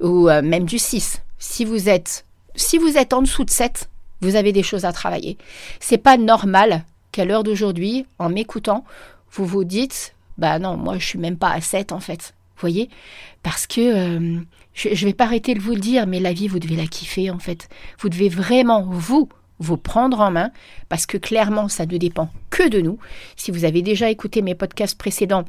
Ou 0.00 0.28
euh, 0.28 0.42
même 0.42 0.64
du 0.64 0.78
6. 0.78 1.22
Si 1.38 1.64
vous 1.64 1.88
êtes 1.88 2.24
si 2.54 2.78
vous 2.78 2.96
êtes 2.96 3.12
en 3.12 3.22
dessous 3.22 3.44
de 3.44 3.50
7, 3.50 3.88
vous 4.20 4.36
avez 4.36 4.52
des 4.52 4.62
choses 4.62 4.84
à 4.84 4.92
travailler. 4.92 5.38
C'est 5.80 5.98
pas 5.98 6.16
normal 6.16 6.84
qu'à 7.12 7.24
l'heure 7.24 7.44
d'aujourd'hui, 7.44 8.06
en 8.18 8.28
m'écoutant, 8.28 8.84
vous 9.32 9.46
vous 9.46 9.64
dites 9.64 10.14
bah 10.38 10.58
non, 10.58 10.76
moi 10.76 10.98
je 10.98 11.04
suis 11.06 11.18
même 11.18 11.38
pas 11.38 11.50
à 11.50 11.60
7 11.60 11.92
en 11.92 12.00
fait. 12.00 12.34
Vous 12.56 12.60
voyez? 12.60 12.88
Parce 13.42 13.66
que 13.66 13.80
euh, 13.80 14.40
je, 14.74 14.94
je 14.94 15.06
vais 15.06 15.12
pas 15.12 15.24
arrêter 15.24 15.54
de 15.54 15.60
vous 15.60 15.74
le 15.74 15.80
dire, 15.80 16.06
mais 16.06 16.20
la 16.20 16.32
vie, 16.32 16.48
vous 16.48 16.58
devez 16.58 16.76
la 16.76 16.86
kiffer 16.86 17.30
en 17.30 17.38
fait. 17.38 17.68
Vous 17.98 18.08
devez 18.08 18.28
vraiment, 18.28 18.82
vous, 18.82 19.28
vous 19.58 19.76
prendre 19.76 20.20
en 20.20 20.30
main, 20.30 20.50
parce 20.88 21.06
que 21.06 21.18
clairement, 21.18 21.68
ça 21.68 21.86
ne 21.86 21.96
dépend 21.96 22.30
que 22.50 22.68
de 22.68 22.80
nous. 22.80 22.98
Si 23.36 23.50
vous 23.50 23.64
avez 23.64 23.82
déjà 23.82 24.10
écouté 24.10 24.42
mes 24.42 24.54
podcasts 24.54 24.98
précédents, 24.98 25.44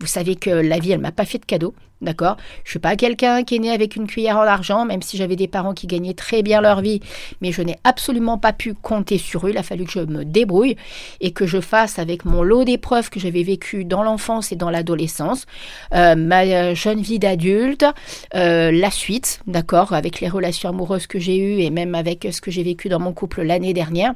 vous 0.00 0.06
savez 0.06 0.36
que 0.36 0.50
la 0.50 0.78
vie, 0.78 0.92
elle 0.92 1.00
m'a 1.00 1.12
pas 1.12 1.24
fait 1.24 1.38
de 1.38 1.44
cadeau. 1.44 1.74
D'accord 2.00 2.36
Je 2.64 2.70
suis 2.70 2.78
pas 2.78 2.96
quelqu'un 2.96 3.44
qui 3.44 3.56
est 3.56 3.58
né 3.58 3.70
avec 3.70 3.96
une 3.96 4.06
cuillère 4.06 4.36
en 4.36 4.42
argent, 4.42 4.84
même 4.84 5.00
si 5.00 5.16
j'avais 5.16 5.36
des 5.36 5.48
parents 5.48 5.74
qui 5.74 5.86
gagnaient 5.86 6.14
très 6.14 6.42
bien 6.42 6.60
leur 6.60 6.80
vie, 6.80 7.00
mais 7.40 7.52
je 7.52 7.62
n'ai 7.62 7.78
absolument 7.84 8.36
pas 8.36 8.52
pu 8.52 8.74
compter 8.74 9.16
sur 9.16 9.46
eux. 9.46 9.50
Il 9.50 9.58
a 9.58 9.62
fallu 9.62 9.84
que 9.84 9.92
je 9.92 10.00
me 10.00 10.24
débrouille 10.24 10.76
et 11.20 11.32
que 11.32 11.46
je 11.46 11.60
fasse 11.60 11.98
avec 11.98 12.24
mon 12.24 12.42
lot 12.42 12.64
d'épreuves 12.64 13.10
que 13.10 13.20
j'avais 13.20 13.42
vécues 13.42 13.84
dans 13.84 14.02
l'enfance 14.02 14.52
et 14.52 14.56
dans 14.56 14.70
l'adolescence, 14.70 15.46
euh, 15.94 16.14
ma 16.14 16.74
jeune 16.74 17.00
vie 17.00 17.18
d'adulte, 17.18 17.86
euh, 18.34 18.70
la 18.70 18.90
suite, 18.90 19.40
d'accord, 19.46 19.92
avec 19.92 20.20
les 20.20 20.28
relations 20.28 20.68
amoureuses 20.68 21.06
que 21.06 21.18
j'ai 21.18 21.38
eues 21.38 21.60
et 21.60 21.70
même 21.70 21.94
avec 21.94 22.28
ce 22.30 22.40
que 22.40 22.50
j'ai 22.50 22.64
vécu 22.64 22.88
dans 22.88 23.00
mon 23.00 23.12
couple 23.12 23.42
l'année 23.42 23.72
dernière 23.72 24.14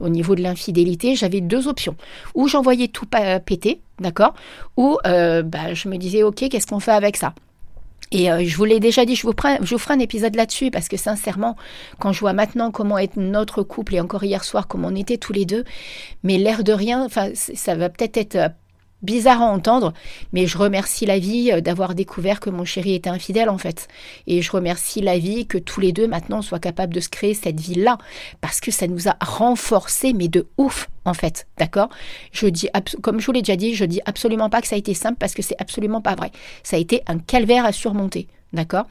au 0.00 0.08
niveau 0.08 0.34
de 0.34 0.42
l'infidélité, 0.42 1.14
j'avais 1.14 1.40
deux 1.40 1.68
options. 1.68 1.94
Ou 2.34 2.48
j'envoyais 2.48 2.88
tout 2.88 3.06
péter, 3.44 3.80
d'accord 4.00 4.34
Ou 4.76 4.98
euh, 5.06 5.42
bah, 5.42 5.74
je 5.74 5.88
me 5.88 5.96
disais, 5.96 6.22
ok, 6.22 6.48
qu'est-ce 6.48 6.66
qu'on 6.66 6.80
fait 6.80 6.92
avec 6.92 7.16
ça? 7.16 7.29
Et 8.12 8.30
euh, 8.30 8.42
je 8.44 8.56
vous 8.56 8.64
l'ai 8.64 8.80
déjà 8.80 9.04
dit, 9.04 9.14
je 9.14 9.26
vous, 9.26 9.34
je 9.62 9.74
vous 9.74 9.78
ferai 9.78 9.94
un 9.94 10.00
épisode 10.00 10.34
là-dessus 10.34 10.70
parce 10.70 10.88
que 10.88 10.96
sincèrement, 10.96 11.56
quand 11.98 12.12
je 12.12 12.20
vois 12.20 12.32
maintenant 12.32 12.70
comment 12.70 12.98
est 12.98 13.16
notre 13.16 13.62
couple 13.62 13.94
et 13.94 14.00
encore 14.00 14.24
hier 14.24 14.42
soir 14.42 14.66
comment 14.66 14.88
on 14.88 14.96
était 14.96 15.18
tous 15.18 15.32
les 15.32 15.44
deux, 15.44 15.64
mais 16.24 16.38
l'air 16.38 16.64
de 16.64 16.72
rien, 16.72 17.04
enfin 17.04 17.30
ça 17.34 17.76
va 17.76 17.88
peut-être 17.88 18.16
être 18.16 18.36
euh, 18.36 18.48
bizarre 19.02 19.42
à 19.42 19.46
entendre, 19.46 19.92
mais 20.32 20.46
je 20.46 20.58
remercie 20.58 21.06
la 21.06 21.18
vie 21.18 21.50
euh, 21.52 21.60
d'avoir 21.60 21.94
découvert 21.94 22.40
que 22.40 22.50
mon 22.50 22.64
chéri 22.64 22.94
était 22.94 23.10
infidèle 23.10 23.48
en 23.48 23.58
fait. 23.58 23.88
Et 24.26 24.42
je 24.42 24.50
remercie 24.50 25.00
la 25.00 25.18
vie 25.18 25.46
que 25.46 25.58
tous 25.58 25.80
les 25.80 25.92
deux 25.92 26.06
maintenant 26.06 26.42
soient 26.42 26.58
capables 26.58 26.94
de 26.94 27.00
se 27.00 27.08
créer 27.08 27.34
cette 27.34 27.60
vie-là, 27.60 27.98
parce 28.40 28.60
que 28.60 28.70
ça 28.70 28.86
nous 28.86 29.08
a 29.08 29.16
renforcés, 29.20 30.12
mais 30.12 30.28
de 30.28 30.46
ouf 30.58 30.88
en 31.04 31.14
fait, 31.14 31.46
d'accord? 31.58 31.88
Je 32.32 32.46
dis, 32.46 32.68
comme 33.02 33.20
je 33.20 33.26
vous 33.26 33.32
l'ai 33.32 33.42
déjà 33.42 33.56
dit, 33.56 33.74
je 33.74 33.84
dis 33.84 34.00
absolument 34.04 34.50
pas 34.50 34.60
que 34.60 34.68
ça 34.68 34.76
a 34.76 34.78
été 34.78 34.94
simple 34.94 35.16
parce 35.18 35.34
que 35.34 35.42
c'est 35.42 35.56
absolument 35.58 36.00
pas 36.00 36.14
vrai. 36.14 36.30
Ça 36.62 36.76
a 36.76 36.78
été 36.78 37.02
un 37.06 37.18
calvaire 37.18 37.64
à 37.64 37.72
surmonter. 37.72 38.26
D'accord? 38.52 38.86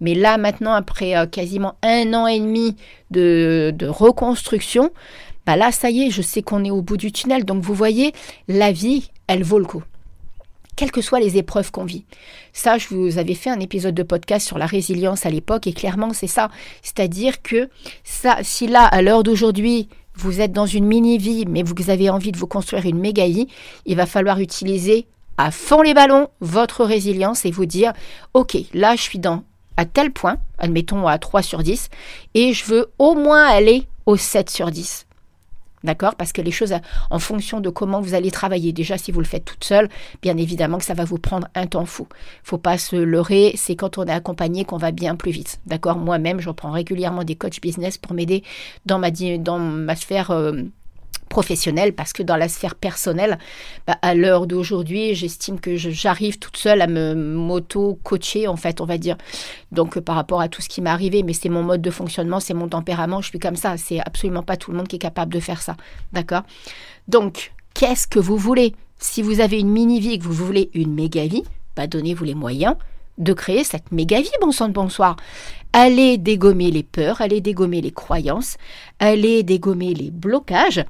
Mais 0.00 0.12
là, 0.12 0.36
maintenant, 0.36 0.74
après 0.74 1.16
euh, 1.16 1.24
quasiment 1.24 1.76
un 1.82 2.12
an 2.12 2.26
et 2.26 2.38
demi 2.38 2.76
de, 3.10 3.72
de 3.74 3.86
reconstruction, 3.86 4.90
bah 5.48 5.56
là, 5.56 5.72
ça 5.72 5.88
y 5.88 6.02
est, 6.02 6.10
je 6.10 6.20
sais 6.20 6.42
qu'on 6.42 6.62
est 6.62 6.70
au 6.70 6.82
bout 6.82 6.98
du 6.98 7.10
tunnel. 7.10 7.46
Donc, 7.46 7.62
vous 7.62 7.72
voyez, 7.72 8.12
la 8.48 8.70
vie, 8.70 9.08
elle 9.28 9.42
vaut 9.42 9.58
le 9.58 9.64
coup 9.64 9.82
quelles 10.76 10.92
que 10.92 11.00
soient 11.00 11.20
les 11.20 11.38
épreuves 11.38 11.72
qu'on 11.72 11.86
vit. 11.86 12.04
Ça, 12.52 12.76
je 12.76 12.88
vous 12.88 13.16
avais 13.16 13.34
fait 13.34 13.48
un 13.48 13.58
épisode 13.58 13.94
de 13.94 14.02
podcast 14.02 14.46
sur 14.46 14.58
la 14.58 14.66
résilience 14.66 15.24
à 15.24 15.30
l'époque, 15.30 15.66
et 15.66 15.72
clairement, 15.72 16.12
c'est 16.12 16.26
ça. 16.26 16.50
C'est-à-dire 16.82 17.40
que 17.42 17.70
ça, 18.04 18.36
si 18.42 18.66
là, 18.66 18.84
à 18.84 19.00
l'heure 19.00 19.22
d'aujourd'hui, 19.22 19.88
vous 20.14 20.42
êtes 20.42 20.52
dans 20.52 20.66
une 20.66 20.84
mini-vie, 20.84 21.46
mais 21.48 21.62
vous 21.62 21.90
avez 21.90 22.10
envie 22.10 22.30
de 22.30 22.36
vous 22.36 22.46
construire 22.46 22.84
une 22.84 23.00
méga-vie, 23.00 23.48
il 23.86 23.96
va 23.96 24.04
falloir 24.04 24.38
utiliser 24.38 25.06
à 25.38 25.50
fond 25.50 25.80
les 25.80 25.94
ballons 25.94 26.28
votre 26.40 26.84
résilience 26.84 27.46
et 27.46 27.50
vous 27.50 27.66
dire, 27.66 27.94
OK, 28.34 28.56
là, 28.74 28.96
je 28.96 29.02
suis 29.02 29.18
dans 29.18 29.44
à 29.78 29.86
tel 29.86 30.12
point, 30.12 30.36
admettons 30.58 31.06
à 31.06 31.16
3 31.16 31.40
sur 31.40 31.62
10, 31.62 31.88
et 32.34 32.52
je 32.52 32.66
veux 32.66 32.92
au 32.98 33.14
moins 33.14 33.46
aller 33.46 33.88
au 34.06 34.16
7 34.16 34.50
sur 34.50 34.70
10. 34.70 35.07
D'accord? 35.84 36.14
Parce 36.16 36.32
que 36.32 36.42
les 36.42 36.50
choses, 36.50 36.74
en 37.10 37.18
fonction 37.18 37.60
de 37.60 37.70
comment 37.70 38.00
vous 38.00 38.14
allez 38.14 38.30
travailler, 38.30 38.72
déjà 38.72 38.98
si 38.98 39.12
vous 39.12 39.20
le 39.20 39.26
faites 39.26 39.44
toute 39.44 39.64
seule, 39.64 39.88
bien 40.22 40.36
évidemment 40.36 40.78
que 40.78 40.84
ça 40.84 40.94
va 40.94 41.04
vous 41.04 41.18
prendre 41.18 41.48
un 41.54 41.66
temps 41.66 41.86
fou. 41.86 42.06
Faut 42.42 42.58
pas 42.58 42.78
se 42.78 42.96
leurrer, 42.96 43.52
c'est 43.56 43.76
quand 43.76 43.98
on 43.98 44.04
est 44.04 44.12
accompagné 44.12 44.64
qu'on 44.64 44.76
va 44.76 44.90
bien 44.90 45.16
plus 45.16 45.30
vite. 45.30 45.60
D'accord? 45.66 45.96
Moi-même, 45.96 46.40
je 46.40 46.50
prends 46.50 46.70
régulièrement 46.70 47.24
des 47.24 47.36
coachs 47.36 47.60
business 47.60 47.98
pour 47.98 48.14
m'aider 48.14 48.42
dans 48.86 48.98
ma, 48.98 49.10
dans 49.10 49.58
ma 49.58 49.96
sphère 49.96 50.30
euh, 50.30 50.52
professionnelle 51.28 51.94
parce 51.94 52.12
que 52.12 52.22
dans 52.22 52.36
la 52.36 52.48
sphère 52.48 52.74
personnelle, 52.74 53.38
bah, 53.86 53.98
à 54.02 54.14
l'heure 54.14 54.46
d'aujourd'hui, 54.46 55.14
j'estime 55.14 55.60
que 55.60 55.76
j'arrive 55.76 56.38
toute 56.38 56.56
seule 56.56 56.80
à 56.80 56.86
me 56.86 57.14
m'auto-coacher, 57.14 58.48
en 58.48 58.56
fait, 58.56 58.80
on 58.80 58.84
va 58.84 58.98
dire. 58.98 59.16
Donc, 59.72 59.96
euh, 59.96 60.00
par 60.00 60.16
rapport 60.16 60.40
à 60.40 60.48
tout 60.48 60.62
ce 60.62 60.68
qui 60.68 60.80
m'est 60.80 60.90
arrivé, 60.90 61.22
mais 61.22 61.32
c'est 61.32 61.48
mon 61.48 61.62
mode 61.62 61.82
de 61.82 61.90
fonctionnement, 61.90 62.40
c'est 62.40 62.54
mon 62.54 62.68
tempérament, 62.68 63.20
je 63.20 63.28
suis 63.28 63.38
comme 63.38 63.56
ça. 63.56 63.76
C'est 63.76 64.00
absolument 64.00 64.42
pas 64.42 64.56
tout 64.56 64.70
le 64.70 64.76
monde 64.76 64.88
qui 64.88 64.96
est 64.96 65.00
capable 65.00 65.32
de 65.32 65.40
faire 65.40 65.62
ça. 65.62 65.76
D'accord? 66.12 66.42
Donc, 67.06 67.52
qu'est-ce 67.74 68.06
que 68.06 68.18
vous 68.18 68.36
voulez? 68.36 68.74
Si 68.98 69.22
vous 69.22 69.40
avez 69.40 69.60
une 69.60 69.70
mini-vie 69.70 70.14
et 70.14 70.18
que 70.18 70.24
vous 70.24 70.32
voulez 70.32 70.70
une 70.74 70.92
méga-vie, 70.94 71.44
bah, 71.76 71.86
donnez-vous 71.86 72.24
les 72.24 72.34
moyens 72.34 72.74
de 73.18 73.32
créer 73.32 73.64
cette 73.64 73.92
méga 73.92 74.20
vie, 74.20 74.30
bon 74.40 74.52
sang 74.52 74.68
de 74.68 74.72
bonsoir. 74.72 75.16
Allez 75.72 76.18
dégommer 76.18 76.70
les 76.70 76.82
peurs, 76.82 77.20
allez 77.20 77.40
dégommer 77.40 77.80
les 77.80 77.90
croyances, 77.90 78.56
allez 78.98 79.42
dégommer 79.42 79.92
les 79.92 80.10
blocages, 80.10 80.84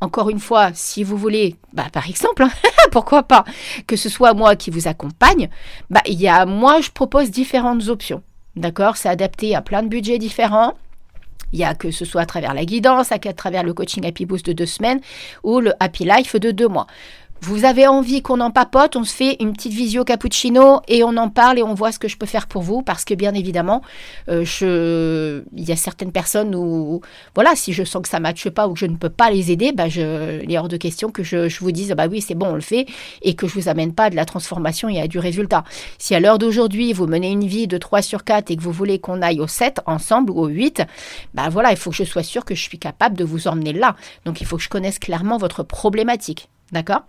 encore 0.00 0.30
une 0.30 0.40
fois, 0.40 0.70
si 0.74 1.02
vous 1.02 1.16
voulez, 1.16 1.56
bah, 1.72 1.86
par 1.92 2.08
exemple, 2.08 2.42
hein, 2.42 2.50
pourquoi 2.92 3.22
pas, 3.22 3.44
que 3.86 3.96
ce 3.96 4.08
soit 4.08 4.34
moi 4.34 4.56
qui 4.56 4.70
vous 4.70 4.88
accompagne, 4.88 5.48
bah, 5.90 6.02
il 6.06 6.20
y 6.20 6.28
a, 6.28 6.44
moi, 6.46 6.80
je 6.80 6.90
propose 6.90 7.30
différentes 7.30 7.88
options. 7.88 8.22
D'accord? 8.56 8.96
C'est 8.96 9.08
adapté 9.08 9.54
à 9.54 9.62
plein 9.62 9.82
de 9.82 9.88
budgets 9.88 10.18
différents. 10.18 10.74
Il 11.52 11.60
y 11.60 11.64
a 11.64 11.74
que 11.74 11.90
ce 11.90 12.04
soit 12.04 12.22
à 12.22 12.26
travers 12.26 12.54
la 12.54 12.64
guidance, 12.64 13.12
à 13.12 13.18
travers 13.18 13.62
le 13.62 13.72
coaching 13.72 14.04
Happy 14.04 14.26
Boost 14.26 14.46
de 14.46 14.52
deux 14.52 14.66
semaines 14.66 15.00
ou 15.42 15.60
le 15.60 15.72
Happy 15.80 16.04
Life 16.04 16.36
de 16.36 16.50
deux 16.50 16.68
mois. 16.68 16.86
Vous 17.42 17.64
avez 17.64 17.86
envie 17.86 18.22
qu'on 18.22 18.40
en 18.40 18.50
papote, 18.50 18.96
on 18.96 19.04
se 19.04 19.14
fait 19.14 19.36
une 19.40 19.52
petite 19.52 19.72
visio 19.72 20.04
cappuccino 20.04 20.80
et 20.88 21.04
on 21.04 21.16
en 21.16 21.28
parle 21.28 21.58
et 21.58 21.62
on 21.62 21.74
voit 21.74 21.92
ce 21.92 21.98
que 21.98 22.08
je 22.08 22.16
peux 22.16 22.26
faire 22.26 22.46
pour 22.46 22.62
vous 22.62 22.82
parce 22.82 23.04
que 23.04 23.14
bien 23.14 23.34
évidemment, 23.34 23.82
euh, 24.28 24.44
je, 24.44 25.44
il 25.54 25.68
y 25.68 25.70
a 25.70 25.76
certaines 25.76 26.12
personnes 26.12 26.54
où, 26.54 27.02
voilà, 27.34 27.54
si 27.54 27.72
je 27.72 27.84
sens 27.84 28.02
que 28.02 28.08
ça 28.08 28.18
ne 28.18 28.22
matche 28.22 28.48
pas 28.48 28.66
ou 28.66 28.72
que 28.72 28.78
je 28.78 28.86
ne 28.86 28.96
peux 28.96 29.10
pas 29.10 29.30
les 29.30 29.52
aider, 29.52 29.72
bah 29.72 29.88
je, 29.88 30.42
il 30.42 30.50
est 30.50 30.58
hors 30.58 30.68
de 30.68 30.76
question 30.76 31.10
que 31.10 31.22
je, 31.22 31.46
vous 31.60 31.72
dise, 31.72 31.92
bah 31.92 32.06
oui, 32.10 32.20
c'est 32.20 32.34
bon, 32.34 32.46
on 32.46 32.54
le 32.54 32.60
fait 32.60 32.86
et 33.22 33.34
que 33.34 33.46
je 33.46 33.54
vous 33.54 33.68
amène 33.68 33.92
pas 33.92 34.10
de 34.10 34.16
la 34.16 34.24
transformation 34.24 34.88
et 34.88 35.00
à 35.00 35.06
du 35.06 35.18
résultat. 35.18 35.62
Si 35.98 36.14
à 36.14 36.20
l'heure 36.20 36.38
d'aujourd'hui, 36.38 36.92
vous 36.94 37.06
menez 37.06 37.30
une 37.30 37.46
vie 37.46 37.68
de 37.68 37.76
3 37.78 38.02
sur 38.02 38.24
4 38.24 38.50
et 38.50 38.56
que 38.56 38.62
vous 38.62 38.72
voulez 38.72 38.98
qu'on 38.98 39.22
aille 39.22 39.40
au 39.40 39.46
7 39.46 39.80
ensemble 39.86 40.30
ou 40.30 40.40
au 40.40 40.48
8, 40.48 40.82
bah 41.34 41.48
voilà, 41.50 41.70
il 41.70 41.76
faut 41.76 41.90
que 41.90 41.96
je 41.96 42.04
sois 42.04 42.22
sûr 42.22 42.44
que 42.44 42.54
je 42.54 42.62
suis 42.62 42.78
capable 42.78 43.16
de 43.16 43.24
vous 43.24 43.46
emmener 43.46 43.72
là. 43.72 43.94
Donc 44.24 44.40
il 44.40 44.46
faut 44.46 44.56
que 44.56 44.62
je 44.62 44.68
connaisse 44.68 44.98
clairement 44.98 45.36
votre 45.36 45.62
problématique. 45.62 46.48
D'accord? 46.72 47.02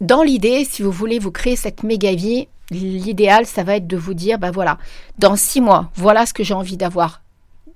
Dans 0.00 0.22
l'idée, 0.22 0.64
si 0.64 0.82
vous 0.82 0.92
voulez 0.92 1.18
vous 1.18 1.32
créer 1.32 1.56
cette 1.56 1.82
méga 1.82 2.14
vie, 2.14 2.48
l'idéal, 2.70 3.46
ça 3.46 3.64
va 3.64 3.76
être 3.76 3.86
de 3.86 3.96
vous 3.96 4.14
dire, 4.14 4.38
ben 4.38 4.50
voilà, 4.50 4.78
dans 5.18 5.36
six 5.36 5.60
mois, 5.60 5.90
voilà 5.94 6.26
ce 6.26 6.34
que 6.34 6.44
j'ai 6.44 6.54
envie 6.54 6.76
d'avoir 6.76 7.22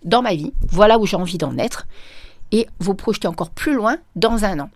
dans 0.05 0.23
ma 0.23 0.35
vie, 0.35 0.53
voilà 0.69 0.99
où 0.99 1.07
j'ai 1.07 1.17
envie 1.17 1.39
d'en 1.39 1.57
être, 1.59 1.87
et 2.53 2.69
vous 2.79 2.95
projetez 2.95 3.29
encore 3.29 3.51
plus 3.51 3.75
loin 3.75 3.97
dans 4.15 4.45
un 4.45 4.61
an. 4.61 4.71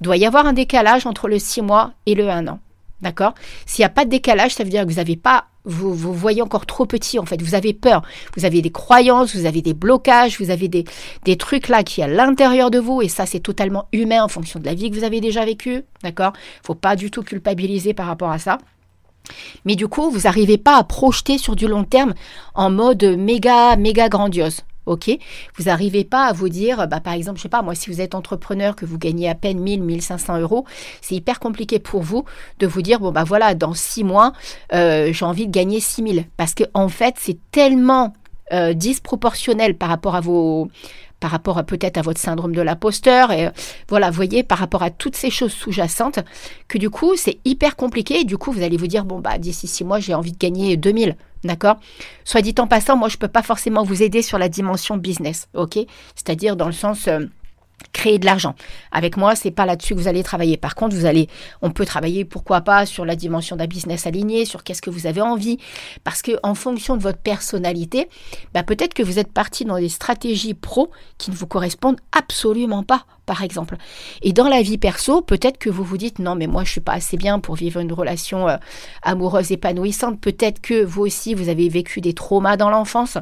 Il 0.00 0.04
doit 0.04 0.16
y 0.16 0.26
avoir 0.26 0.46
un 0.46 0.52
décalage 0.52 1.06
entre 1.06 1.28
le 1.28 1.38
six 1.38 1.62
mois 1.62 1.92
et 2.06 2.14
le 2.14 2.28
un 2.28 2.48
an. 2.48 2.60
D'accord? 3.00 3.34
S'il 3.66 3.82
n'y 3.82 3.86
a 3.86 3.90
pas 3.90 4.04
de 4.04 4.10
décalage, 4.10 4.54
ça 4.54 4.64
veut 4.64 4.70
dire 4.70 4.84
que 4.84 4.90
vous 4.90 4.96
n'avez 4.96 5.16
pas, 5.16 5.44
vous, 5.68 5.94
vous 5.94 6.12
voyez 6.12 6.42
encore 6.42 6.66
trop 6.66 6.86
petit 6.86 7.18
en 7.18 7.26
fait. 7.26 7.40
Vous 7.40 7.54
avez 7.54 7.72
peur. 7.72 8.02
Vous 8.36 8.44
avez 8.44 8.62
des 8.62 8.70
croyances, 8.70 9.36
vous 9.36 9.46
avez 9.46 9.62
des 9.62 9.74
blocages, 9.74 10.38
vous 10.40 10.50
avez 10.50 10.68
des, 10.68 10.84
trucs 11.36 11.68
là 11.68 11.84
qui 11.84 12.02
à 12.02 12.08
l'intérieur 12.08 12.70
de 12.70 12.78
vous 12.78 13.02
et 13.02 13.08
ça 13.08 13.26
c'est 13.26 13.40
totalement 13.40 13.86
humain 13.92 14.24
en 14.24 14.28
fonction 14.28 14.58
de 14.58 14.64
la 14.64 14.74
vie 14.74 14.90
que 14.90 14.96
vous 14.96 15.04
avez 15.04 15.20
déjà 15.20 15.44
vécue. 15.44 15.84
D'accord? 16.02 16.32
Faut 16.62 16.74
pas 16.74 16.96
du 16.96 17.10
tout 17.10 17.22
culpabiliser 17.22 17.94
par 17.94 18.06
rapport 18.06 18.30
à 18.30 18.38
ça. 18.38 18.58
Mais 19.66 19.76
du 19.76 19.88
coup, 19.88 20.10
vous 20.10 20.20
n'arrivez 20.20 20.56
pas 20.56 20.78
à 20.78 20.84
projeter 20.84 21.36
sur 21.36 21.54
du 21.54 21.68
long 21.68 21.84
terme 21.84 22.14
en 22.54 22.70
mode 22.70 23.04
méga, 23.04 23.76
méga 23.76 24.08
grandiose 24.08 24.62
ok 24.88 25.10
Vous 25.56 25.64
n'arrivez 25.64 26.04
pas 26.04 26.26
à 26.26 26.32
vous 26.32 26.48
dire, 26.48 26.88
bah, 26.88 27.00
par 27.00 27.12
exemple, 27.12 27.38
je 27.38 27.42
sais 27.42 27.48
pas, 27.48 27.62
moi, 27.62 27.74
si 27.74 27.90
vous 27.90 28.00
êtes 28.00 28.14
entrepreneur, 28.14 28.74
que 28.74 28.86
vous 28.86 28.98
gagnez 28.98 29.28
à 29.28 29.34
peine 29.34 29.60
1000, 29.60 29.82
1500 29.82 30.38
euros, 30.40 30.64
c'est 31.00 31.14
hyper 31.14 31.40
compliqué 31.40 31.78
pour 31.78 32.02
vous 32.02 32.24
de 32.58 32.66
vous 32.66 32.82
dire, 32.82 33.00
bon, 33.00 33.12
bah 33.12 33.24
voilà, 33.24 33.54
dans 33.54 33.74
six 33.74 34.04
mois, 34.04 34.32
euh, 34.72 35.12
j'ai 35.12 35.24
envie 35.24 35.46
de 35.46 35.52
gagner 35.52 35.80
6000. 35.80 36.24
Parce 36.36 36.54
que, 36.54 36.64
en 36.74 36.88
fait, 36.88 37.14
c'est 37.18 37.38
tellement 37.50 38.12
euh, 38.52 38.72
disproportionnel 38.72 39.76
par 39.76 39.90
rapport 39.90 40.14
à 40.14 40.20
vos 40.20 40.68
par 41.20 41.30
rapport 41.30 41.58
à 41.58 41.64
peut-être 41.64 41.98
à 41.98 42.02
votre 42.02 42.20
syndrome 42.20 42.54
de 42.54 42.62
l'imposteur 42.62 43.32
et 43.32 43.50
voilà, 43.88 44.10
voyez 44.10 44.42
par 44.42 44.58
rapport 44.58 44.82
à 44.82 44.90
toutes 44.90 45.16
ces 45.16 45.30
choses 45.30 45.52
sous-jacentes 45.52 46.20
que 46.68 46.78
du 46.78 46.90
coup, 46.90 47.16
c'est 47.16 47.38
hyper 47.44 47.76
compliqué 47.76 48.20
et 48.20 48.24
du 48.24 48.38
coup, 48.38 48.52
vous 48.52 48.62
allez 48.62 48.76
vous 48.76 48.86
dire 48.86 49.04
bon 49.04 49.20
bah 49.20 49.38
d'ici 49.38 49.66
six 49.66 49.84
mois, 49.84 50.00
j'ai 50.00 50.14
envie 50.14 50.32
de 50.32 50.38
gagner 50.38 50.76
2000. 50.76 51.16
D'accord? 51.44 51.76
Soit 52.24 52.42
dit 52.42 52.54
en 52.58 52.66
passant, 52.66 52.96
moi 52.96 53.08
je 53.08 53.14
ne 53.14 53.20
peux 53.20 53.28
pas 53.28 53.42
forcément 53.42 53.84
vous 53.84 54.02
aider 54.02 54.22
sur 54.22 54.38
la 54.38 54.48
dimension 54.48 54.96
business, 54.96 55.48
ok? 55.54 55.78
C'est-à-dire 56.16 56.56
dans 56.56 56.66
le 56.66 56.72
sens 56.72 57.06
euh, 57.06 57.20
créer 57.92 58.18
de 58.18 58.26
l'argent. 58.26 58.54
Avec 58.92 59.16
moi, 59.16 59.34
c'est 59.34 59.50
pas 59.50 59.66
là-dessus 59.66 59.94
que 59.94 60.00
vous 60.00 60.08
allez 60.08 60.22
travailler. 60.22 60.56
Par 60.56 60.74
contre, 60.74 60.94
vous 60.96 61.06
allez, 61.06 61.28
on 61.62 61.70
peut 61.70 61.84
travailler, 61.84 62.24
pourquoi 62.24 62.60
pas, 62.60 62.86
sur 62.86 63.04
la 63.04 63.16
dimension 63.16 63.56
d'un 63.56 63.66
business 63.66 64.06
aligné, 64.06 64.44
sur 64.44 64.64
qu'est-ce 64.64 64.82
que 64.82 64.90
vous 64.90 65.06
avez 65.06 65.20
envie, 65.20 65.58
parce 66.04 66.22
que 66.22 66.32
en 66.42 66.54
fonction 66.54 66.96
de 66.96 67.02
votre 67.02 67.18
personnalité, 67.18 68.08
bah, 68.54 68.62
peut-être 68.62 68.94
que 68.94 69.02
vous 69.02 69.18
êtes 69.18 69.32
parti 69.32 69.64
dans 69.64 69.78
des 69.78 69.88
stratégies 69.88 70.54
pro 70.54 70.90
qui 71.18 71.30
ne 71.30 71.36
vous 71.36 71.46
correspondent 71.46 72.00
absolument 72.12 72.82
pas, 72.82 73.04
par 73.26 73.42
exemple. 73.42 73.76
Et 74.22 74.32
dans 74.32 74.48
la 74.48 74.62
vie 74.62 74.78
perso, 74.78 75.22
peut-être 75.22 75.58
que 75.58 75.70
vous 75.70 75.84
vous 75.84 75.98
dites 75.98 76.18
non, 76.18 76.34
mais 76.34 76.46
moi 76.46 76.64
je 76.64 76.70
suis 76.70 76.80
pas 76.80 76.94
assez 76.94 77.16
bien 77.16 77.40
pour 77.40 77.54
vivre 77.54 77.80
une 77.80 77.92
relation 77.92 78.48
euh, 78.48 78.56
amoureuse 79.02 79.52
épanouissante. 79.52 80.20
Peut-être 80.20 80.60
que 80.60 80.84
vous 80.84 81.02
aussi 81.02 81.34
vous 81.34 81.48
avez 81.48 81.68
vécu 81.68 82.00
des 82.00 82.14
traumas 82.14 82.56
dans 82.56 82.70
l'enfance 82.70 83.18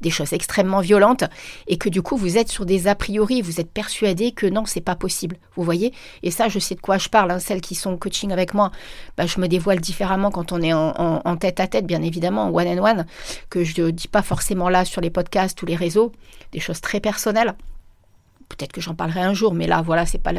des 0.00 0.10
choses 0.10 0.32
extrêmement 0.32 0.80
violentes 0.80 1.24
et 1.66 1.78
que 1.78 1.88
du 1.88 2.02
coup 2.02 2.16
vous 2.16 2.38
êtes 2.38 2.48
sur 2.48 2.66
des 2.66 2.88
a 2.88 2.94
priori, 2.94 3.42
vous 3.42 3.60
êtes 3.60 3.70
persuadé 3.70 4.32
que 4.32 4.46
non, 4.46 4.64
c'est 4.64 4.80
pas 4.80 4.96
possible. 4.96 5.36
Vous 5.56 5.62
voyez 5.62 5.92
Et 6.22 6.30
ça, 6.30 6.48
je 6.48 6.58
sais 6.58 6.74
de 6.74 6.80
quoi 6.80 6.98
je 6.98 7.08
parle. 7.08 7.30
Hein. 7.30 7.38
Celles 7.38 7.60
qui 7.60 7.74
sont 7.74 7.96
coaching 7.96 8.32
avec 8.32 8.54
moi, 8.54 8.70
bah, 9.16 9.26
je 9.26 9.40
me 9.40 9.48
dévoile 9.48 9.80
différemment 9.80 10.30
quand 10.30 10.52
on 10.52 10.60
est 10.60 10.72
en, 10.72 11.36
tête 11.36 11.60
à 11.60 11.66
tête, 11.66 11.86
bien 11.86 12.02
évidemment, 12.02 12.44
en 12.44 12.54
one 12.54 12.78
on 12.78 12.84
one, 12.84 13.06
que 13.50 13.64
je 13.64 13.82
ne 13.82 13.90
dis 13.90 14.08
pas 14.08 14.22
forcément 14.22 14.68
là 14.68 14.84
sur 14.84 15.00
les 15.00 15.10
podcasts 15.10 15.60
ou 15.62 15.66
les 15.66 15.76
réseaux, 15.76 16.12
des 16.52 16.60
choses 16.60 16.80
très 16.80 17.00
personnelles. 17.00 17.54
Peut-être 18.48 18.72
que 18.72 18.80
j'en 18.80 18.94
parlerai 18.94 19.20
un 19.20 19.34
jour, 19.34 19.54
mais 19.54 19.66
là, 19.66 19.82
voilà, 19.82 20.06
c'est 20.06 20.18
pas 20.18 20.32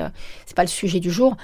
c'est 0.46 0.56
pas 0.56 0.64
le 0.64 0.70
sujet 0.70 1.00
du 1.00 1.12
jour. 1.12 1.36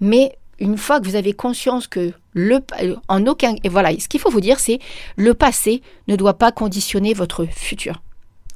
Mais 0.00 0.36
une 0.58 0.76
fois 0.76 1.00
que 1.00 1.06
vous 1.06 1.16
avez 1.16 1.32
conscience 1.32 1.86
que 1.86 2.12
le, 2.32 2.60
en 3.08 3.26
aucun, 3.26 3.54
et 3.62 3.68
voilà, 3.68 3.90
ce 3.98 4.08
qu'il 4.08 4.20
faut 4.20 4.30
vous 4.30 4.40
dire, 4.40 4.60
c'est 4.60 4.78
le 5.16 5.34
passé 5.34 5.82
ne 6.08 6.16
doit 6.16 6.38
pas 6.38 6.52
conditionner 6.52 7.14
votre 7.14 7.46
futur. 7.46 8.02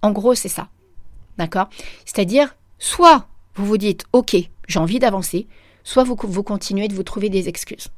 En 0.02 0.10
gros, 0.10 0.34
c'est 0.34 0.48
ça. 0.48 0.68
D'accord? 1.38 1.68
C'est-à-dire, 2.04 2.56
soit 2.78 3.26
vous 3.54 3.66
vous 3.66 3.78
dites, 3.78 4.04
OK, 4.12 4.36
j'ai 4.66 4.78
envie 4.78 4.98
d'avancer, 4.98 5.46
soit 5.84 6.04
vous, 6.04 6.16
vous 6.20 6.42
continuez 6.42 6.88
de 6.88 6.94
vous 6.94 7.02
trouver 7.02 7.28
des 7.28 7.48
excuses. 7.48 7.88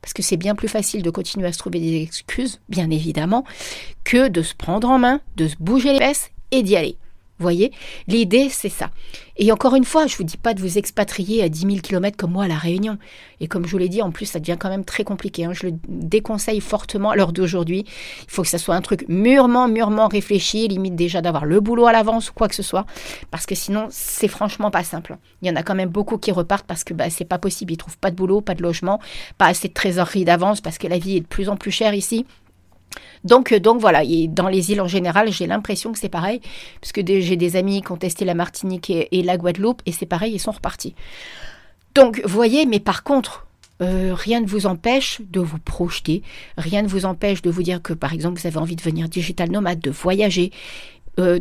Parce 0.00 0.12
que 0.12 0.22
c'est 0.22 0.36
bien 0.36 0.54
plus 0.54 0.68
facile 0.68 1.02
de 1.02 1.10
continuer 1.10 1.46
à 1.46 1.52
se 1.52 1.58
trouver 1.58 1.80
des 1.80 2.02
excuses, 2.02 2.60
bien 2.68 2.90
évidemment, 2.90 3.44
que 4.04 4.28
de 4.28 4.42
se 4.42 4.54
prendre 4.54 4.88
en 4.88 4.98
main, 4.98 5.20
de 5.36 5.48
se 5.48 5.56
bouger 5.58 5.92
les 5.92 5.98
fesses 5.98 6.30
et 6.52 6.62
d'y 6.62 6.76
aller 6.76 6.96
voyez 7.42 7.72
L'idée, 8.06 8.48
c'est 8.50 8.68
ça. 8.68 8.90
Et 9.36 9.52
encore 9.52 9.74
une 9.74 9.84
fois, 9.84 10.06
je 10.06 10.14
ne 10.14 10.18
vous 10.18 10.24
dis 10.24 10.36
pas 10.36 10.52
de 10.52 10.60
vous 10.60 10.76
expatrier 10.76 11.42
à 11.42 11.48
10 11.48 11.60
000 11.60 11.76
km 11.78 12.16
comme 12.16 12.32
moi 12.32 12.44
à 12.44 12.48
La 12.48 12.58
Réunion. 12.58 12.98
Et 13.40 13.48
comme 13.48 13.64
je 13.64 13.70
vous 13.70 13.78
l'ai 13.78 13.88
dit, 13.88 14.02
en 14.02 14.10
plus, 14.10 14.26
ça 14.26 14.38
devient 14.38 14.56
quand 14.60 14.68
même 14.68 14.84
très 14.84 15.02
compliqué. 15.02 15.46
Hein. 15.46 15.52
Je 15.54 15.66
le 15.66 15.72
déconseille 15.88 16.60
fortement 16.60 17.10
à 17.10 17.16
l'heure 17.16 17.32
d'aujourd'hui. 17.32 17.84
Il 17.86 18.30
faut 18.30 18.42
que 18.42 18.48
ça 18.48 18.58
soit 18.58 18.74
un 18.74 18.82
truc 18.82 19.06
mûrement, 19.08 19.66
mûrement 19.66 20.08
réfléchi, 20.08 20.68
limite 20.68 20.94
déjà 20.94 21.22
d'avoir 21.22 21.46
le 21.46 21.60
boulot 21.60 21.86
à 21.86 21.92
l'avance 21.92 22.30
ou 22.30 22.32
quoi 22.34 22.48
que 22.48 22.54
ce 22.54 22.62
soit. 22.62 22.84
Parce 23.30 23.46
que 23.46 23.54
sinon, 23.54 23.88
c'est 23.90 24.28
franchement 24.28 24.70
pas 24.70 24.84
simple. 24.84 25.16
Il 25.40 25.48
y 25.48 25.50
en 25.50 25.56
a 25.56 25.62
quand 25.62 25.74
même 25.74 25.88
beaucoup 25.88 26.18
qui 26.18 26.32
repartent 26.32 26.66
parce 26.66 26.84
que 26.84 26.92
bah, 26.92 27.08
c'est 27.08 27.24
pas 27.24 27.38
possible. 27.38 27.72
Ils 27.72 27.78
trouvent 27.78 27.98
pas 27.98 28.10
de 28.10 28.16
boulot, 28.16 28.42
pas 28.42 28.54
de 28.54 28.62
logement, 28.62 29.00
pas 29.38 29.46
assez 29.46 29.68
de 29.68 29.72
trésorerie 29.72 30.26
d'avance 30.26 30.60
parce 30.60 30.76
que 30.76 30.86
la 30.86 30.98
vie 30.98 31.16
est 31.16 31.20
de 31.20 31.26
plus 31.26 31.48
en 31.48 31.56
plus 31.56 31.70
chère 31.70 31.94
ici. 31.94 32.26
Donc, 33.24 33.52
euh, 33.52 33.60
donc 33.60 33.80
voilà, 33.80 34.02
et 34.04 34.28
dans 34.28 34.48
les 34.48 34.72
îles 34.72 34.80
en 34.80 34.88
général, 34.88 35.32
j'ai 35.32 35.46
l'impression 35.46 35.92
que 35.92 35.98
c'est 35.98 36.08
pareil, 36.08 36.40
parce 36.80 36.92
que 36.92 37.00
j'ai 37.04 37.36
des 37.36 37.56
amis 37.56 37.82
qui 37.82 37.92
ont 37.92 37.96
testé 37.96 38.24
la 38.24 38.34
Martinique 38.34 38.90
et, 38.90 39.22
la 39.22 39.36
Guadeloupe, 39.36 39.82
et 39.86 39.92
c'est 39.92 40.06
pareil, 40.06 40.34
ils 40.34 40.38
sont 40.38 40.52
repartis. 40.52 40.94
Donc, 41.94 42.22
voyez, 42.24 42.66
mais 42.66 42.80
par 42.80 43.02
contre, 43.02 43.46
euh, 43.82 44.12
rien 44.14 44.40
ne 44.40 44.46
vous 44.46 44.66
empêche 44.66 45.20
de 45.30 45.40
vous 45.40 45.58
projeter, 45.58 46.22
rien 46.56 46.82
ne 46.82 46.88
vous 46.88 47.06
empêche 47.06 47.42
de 47.42 47.50
vous 47.50 47.62
dire 47.62 47.82
que, 47.82 47.92
par 47.92 48.12
exemple, 48.12 48.38
vous 48.40 48.46
avez 48.46 48.58
envie 48.58 48.76
de 48.76 48.80
devenir 48.80 49.08
digital 49.08 49.50
nomade, 49.50 49.80
de 49.80 49.90
voyager, 49.90 50.52
euh, 51.18 51.38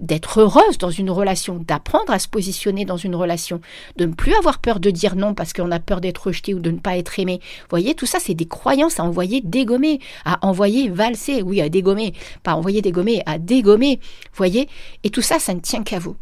d'être 0.00 0.40
heureuse 0.40 0.78
dans 0.78 0.90
une 0.90 1.10
relation, 1.10 1.56
d'apprendre 1.56 2.12
à 2.12 2.18
se 2.18 2.28
positionner 2.28 2.84
dans 2.84 2.96
une 2.96 3.14
relation, 3.14 3.60
de 3.96 4.06
ne 4.06 4.12
plus 4.12 4.34
avoir 4.34 4.58
peur 4.58 4.80
de 4.80 4.90
dire 4.90 5.14
non 5.14 5.34
parce 5.34 5.52
qu'on 5.52 5.70
a 5.70 5.78
peur 5.78 6.00
d'être 6.00 6.26
rejeté 6.26 6.54
ou 6.54 6.58
de 6.58 6.70
ne 6.70 6.78
pas 6.78 6.96
être 6.96 7.18
aimé. 7.18 7.40
Vous 7.42 7.68
voyez, 7.70 7.94
tout 7.94 8.06
ça, 8.06 8.18
c'est 8.20 8.34
des 8.34 8.46
croyances 8.46 8.98
à 9.00 9.04
envoyer 9.04 9.40
dégommer, 9.40 10.00
à 10.24 10.44
envoyer 10.46 10.88
valser, 10.88 11.42
oui, 11.42 11.60
à 11.60 11.68
dégommer, 11.68 12.14
pas 12.42 12.54
envoyer 12.54 12.82
dégommer, 12.82 13.22
à 13.26 13.38
dégommer. 13.38 14.00
Vous 14.02 14.36
voyez 14.38 14.68
Et 15.04 15.10
tout 15.10 15.22
ça, 15.22 15.38
ça 15.38 15.54
ne 15.54 15.60
tient 15.60 15.82
qu'à 15.82 15.98
vous. 15.98 16.16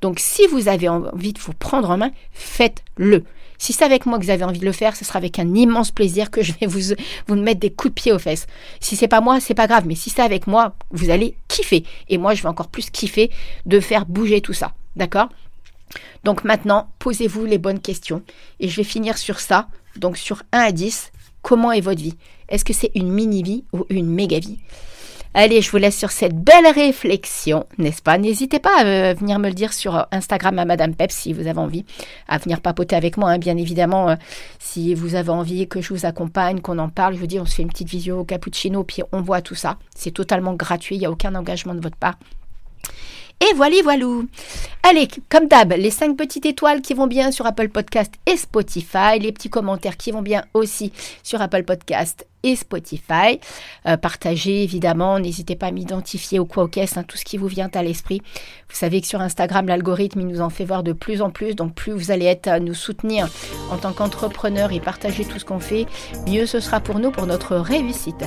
Donc, 0.00 0.18
si 0.18 0.46
vous 0.48 0.68
avez 0.68 0.88
envie 0.88 1.32
de 1.32 1.38
vous 1.38 1.52
prendre 1.52 1.90
en 1.90 1.96
main, 1.96 2.10
faites-le. 2.32 3.24
Si 3.62 3.72
c'est 3.72 3.84
avec 3.84 4.06
moi 4.06 4.18
que 4.18 4.24
vous 4.24 4.30
avez 4.30 4.42
envie 4.42 4.58
de 4.58 4.64
le 4.64 4.72
faire, 4.72 4.96
ce 4.96 5.04
sera 5.04 5.18
avec 5.18 5.38
un 5.38 5.54
immense 5.54 5.92
plaisir 5.92 6.32
que 6.32 6.42
je 6.42 6.52
vais 6.52 6.66
vous, 6.66 7.36
mettre 7.36 7.60
des 7.60 7.70
coups 7.70 7.94
de 7.94 8.00
pied 8.00 8.10
aux 8.10 8.18
fesses. 8.18 8.48
Si 8.80 8.96
c'est 8.96 9.06
pas 9.06 9.20
moi, 9.20 9.38
c'est 9.38 9.54
pas 9.54 9.68
grave, 9.68 9.84
mais 9.86 9.94
si 9.94 10.10
c'est 10.10 10.20
avec 10.20 10.48
moi, 10.48 10.74
vous 10.90 11.10
allez 11.10 11.36
kiffer. 11.46 11.84
Et 12.08 12.18
moi, 12.18 12.34
je 12.34 12.42
vais 12.42 12.48
encore 12.48 12.66
plus 12.66 12.90
kiffer 12.90 13.30
de 13.64 13.78
faire 13.78 14.04
bouger 14.04 14.40
tout 14.40 14.52
ça. 14.52 14.72
D'accord? 14.96 15.28
Donc 16.24 16.42
maintenant, 16.42 16.88
posez-vous 16.98 17.44
les 17.44 17.58
bonnes 17.58 17.78
questions. 17.78 18.24
Et 18.58 18.66
je 18.66 18.76
vais 18.78 18.82
finir 18.82 19.16
sur 19.16 19.38
ça. 19.38 19.68
Donc 19.94 20.16
sur 20.16 20.42
1 20.50 20.58
à 20.58 20.72
10, 20.72 21.12
comment 21.42 21.70
est 21.70 21.80
votre 21.80 22.02
vie? 22.02 22.16
Est-ce 22.48 22.64
que 22.64 22.72
c'est 22.72 22.90
une 22.96 23.12
mini-vie 23.12 23.62
ou 23.72 23.86
une 23.90 24.10
méga-vie? 24.10 24.58
Allez, 25.34 25.62
je 25.62 25.70
vous 25.70 25.78
laisse 25.78 25.96
sur 25.96 26.10
cette 26.10 26.36
belle 26.36 26.66
réflexion, 26.74 27.64
n'est-ce 27.78 28.02
pas? 28.02 28.18
N'hésitez 28.18 28.58
pas 28.58 28.80
à 28.80 28.84
euh, 28.84 29.14
venir 29.14 29.38
me 29.38 29.48
le 29.48 29.54
dire 29.54 29.72
sur 29.72 30.06
Instagram 30.12 30.58
à 30.58 30.66
Madame 30.66 30.94
Pep 30.94 31.10
si 31.10 31.32
vous 31.32 31.46
avez 31.46 31.58
envie, 31.58 31.86
à 32.28 32.36
venir 32.36 32.60
papoter 32.60 32.96
avec 32.96 33.16
moi, 33.16 33.30
hein, 33.30 33.38
bien 33.38 33.56
évidemment. 33.56 34.10
Euh, 34.10 34.16
si 34.58 34.94
vous 34.94 35.14
avez 35.14 35.30
envie 35.30 35.66
que 35.68 35.80
je 35.80 35.94
vous 35.94 36.04
accompagne, 36.04 36.60
qu'on 36.60 36.78
en 36.78 36.90
parle, 36.90 37.14
je 37.14 37.18
vous 37.18 37.26
dis, 37.26 37.40
on 37.40 37.46
se 37.46 37.54
fait 37.54 37.62
une 37.62 37.70
petite 37.70 37.88
visio 37.88 38.18
au 38.18 38.24
cappuccino, 38.24 38.84
puis 38.84 39.02
on 39.10 39.22
voit 39.22 39.40
tout 39.40 39.54
ça. 39.54 39.78
C'est 39.96 40.10
totalement 40.10 40.52
gratuit, 40.52 40.96
il 40.96 40.98
n'y 40.98 41.06
a 41.06 41.10
aucun 41.10 41.34
engagement 41.34 41.74
de 41.74 41.80
votre 41.80 41.96
part. 41.96 42.18
Et 43.42 43.54
voilà, 43.56 43.82
voilou. 43.82 44.28
Allez, 44.84 45.08
comme 45.28 45.48
d'hab, 45.48 45.72
les 45.72 45.90
5 45.90 46.16
petites 46.16 46.46
étoiles 46.46 46.80
qui 46.80 46.94
vont 46.94 47.08
bien 47.08 47.32
sur 47.32 47.44
Apple 47.44 47.70
Podcast 47.70 48.14
et 48.24 48.36
Spotify, 48.36 49.18
les 49.20 49.32
petits 49.32 49.50
commentaires 49.50 49.96
qui 49.96 50.12
vont 50.12 50.22
bien 50.22 50.44
aussi 50.54 50.92
sur 51.24 51.42
Apple 51.42 51.64
Podcast 51.64 52.24
et 52.44 52.54
Spotify. 52.54 53.40
Euh, 53.86 53.96
partagez 53.96 54.62
évidemment, 54.62 55.18
n'hésitez 55.18 55.56
pas 55.56 55.66
à 55.66 55.70
m'identifier 55.72 56.38
au 56.38 56.44
quoi 56.44 56.62
au 56.62 56.68
caisse, 56.68 56.96
hein, 56.96 57.02
tout 57.02 57.16
ce 57.16 57.24
qui 57.24 57.36
vous 57.36 57.48
vient 57.48 57.70
à 57.74 57.82
l'esprit. 57.82 58.22
Vous 58.68 58.76
savez 58.76 59.00
que 59.00 59.08
sur 59.08 59.20
Instagram, 59.20 59.66
l'algorithme, 59.66 60.20
il 60.20 60.28
nous 60.28 60.40
en 60.40 60.50
fait 60.50 60.64
voir 60.64 60.84
de 60.84 60.92
plus 60.92 61.20
en 61.20 61.30
plus, 61.30 61.56
donc 61.56 61.74
plus 61.74 61.92
vous 61.92 62.12
allez 62.12 62.26
être 62.26 62.46
à 62.46 62.60
nous 62.60 62.74
soutenir 62.74 63.28
en 63.72 63.76
tant 63.76 63.92
qu'entrepreneur 63.92 64.70
et 64.70 64.78
partager 64.78 65.24
tout 65.24 65.40
ce 65.40 65.44
qu'on 65.44 65.60
fait, 65.60 65.86
mieux 66.28 66.46
ce 66.46 66.60
sera 66.60 66.78
pour 66.78 67.00
nous, 67.00 67.10
pour 67.10 67.26
notre 67.26 67.56
réussite. 67.56 68.24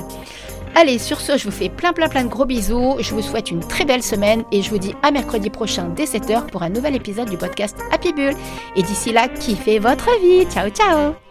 Allez, 0.78 0.98
sur 0.98 1.22
ce, 1.22 1.38
je 1.38 1.44
vous 1.44 1.50
fais 1.50 1.70
plein 1.70 1.94
plein 1.94 2.06
plein 2.06 2.22
de 2.22 2.28
gros 2.28 2.44
bisous. 2.44 2.96
Je 3.00 3.14
vous 3.14 3.22
souhaite 3.22 3.50
une 3.50 3.66
très 3.66 3.86
belle 3.86 4.02
semaine 4.02 4.44
et 4.52 4.60
je 4.60 4.68
vous 4.68 4.76
dis 4.76 4.94
à 5.06 5.12
mercredi 5.12 5.50
prochain 5.50 5.88
dès 5.94 6.04
7h 6.04 6.46
pour 6.50 6.64
un 6.64 6.68
nouvel 6.68 6.96
épisode 6.96 7.30
du 7.30 7.36
podcast 7.36 7.78
Happy 7.92 8.12
Bull. 8.12 8.34
Et 8.74 8.82
d'ici 8.82 9.12
là, 9.12 9.28
kiffez 9.28 9.78
votre 9.78 10.10
vie. 10.20 10.44
Ciao 10.50 10.68
ciao 10.68 11.25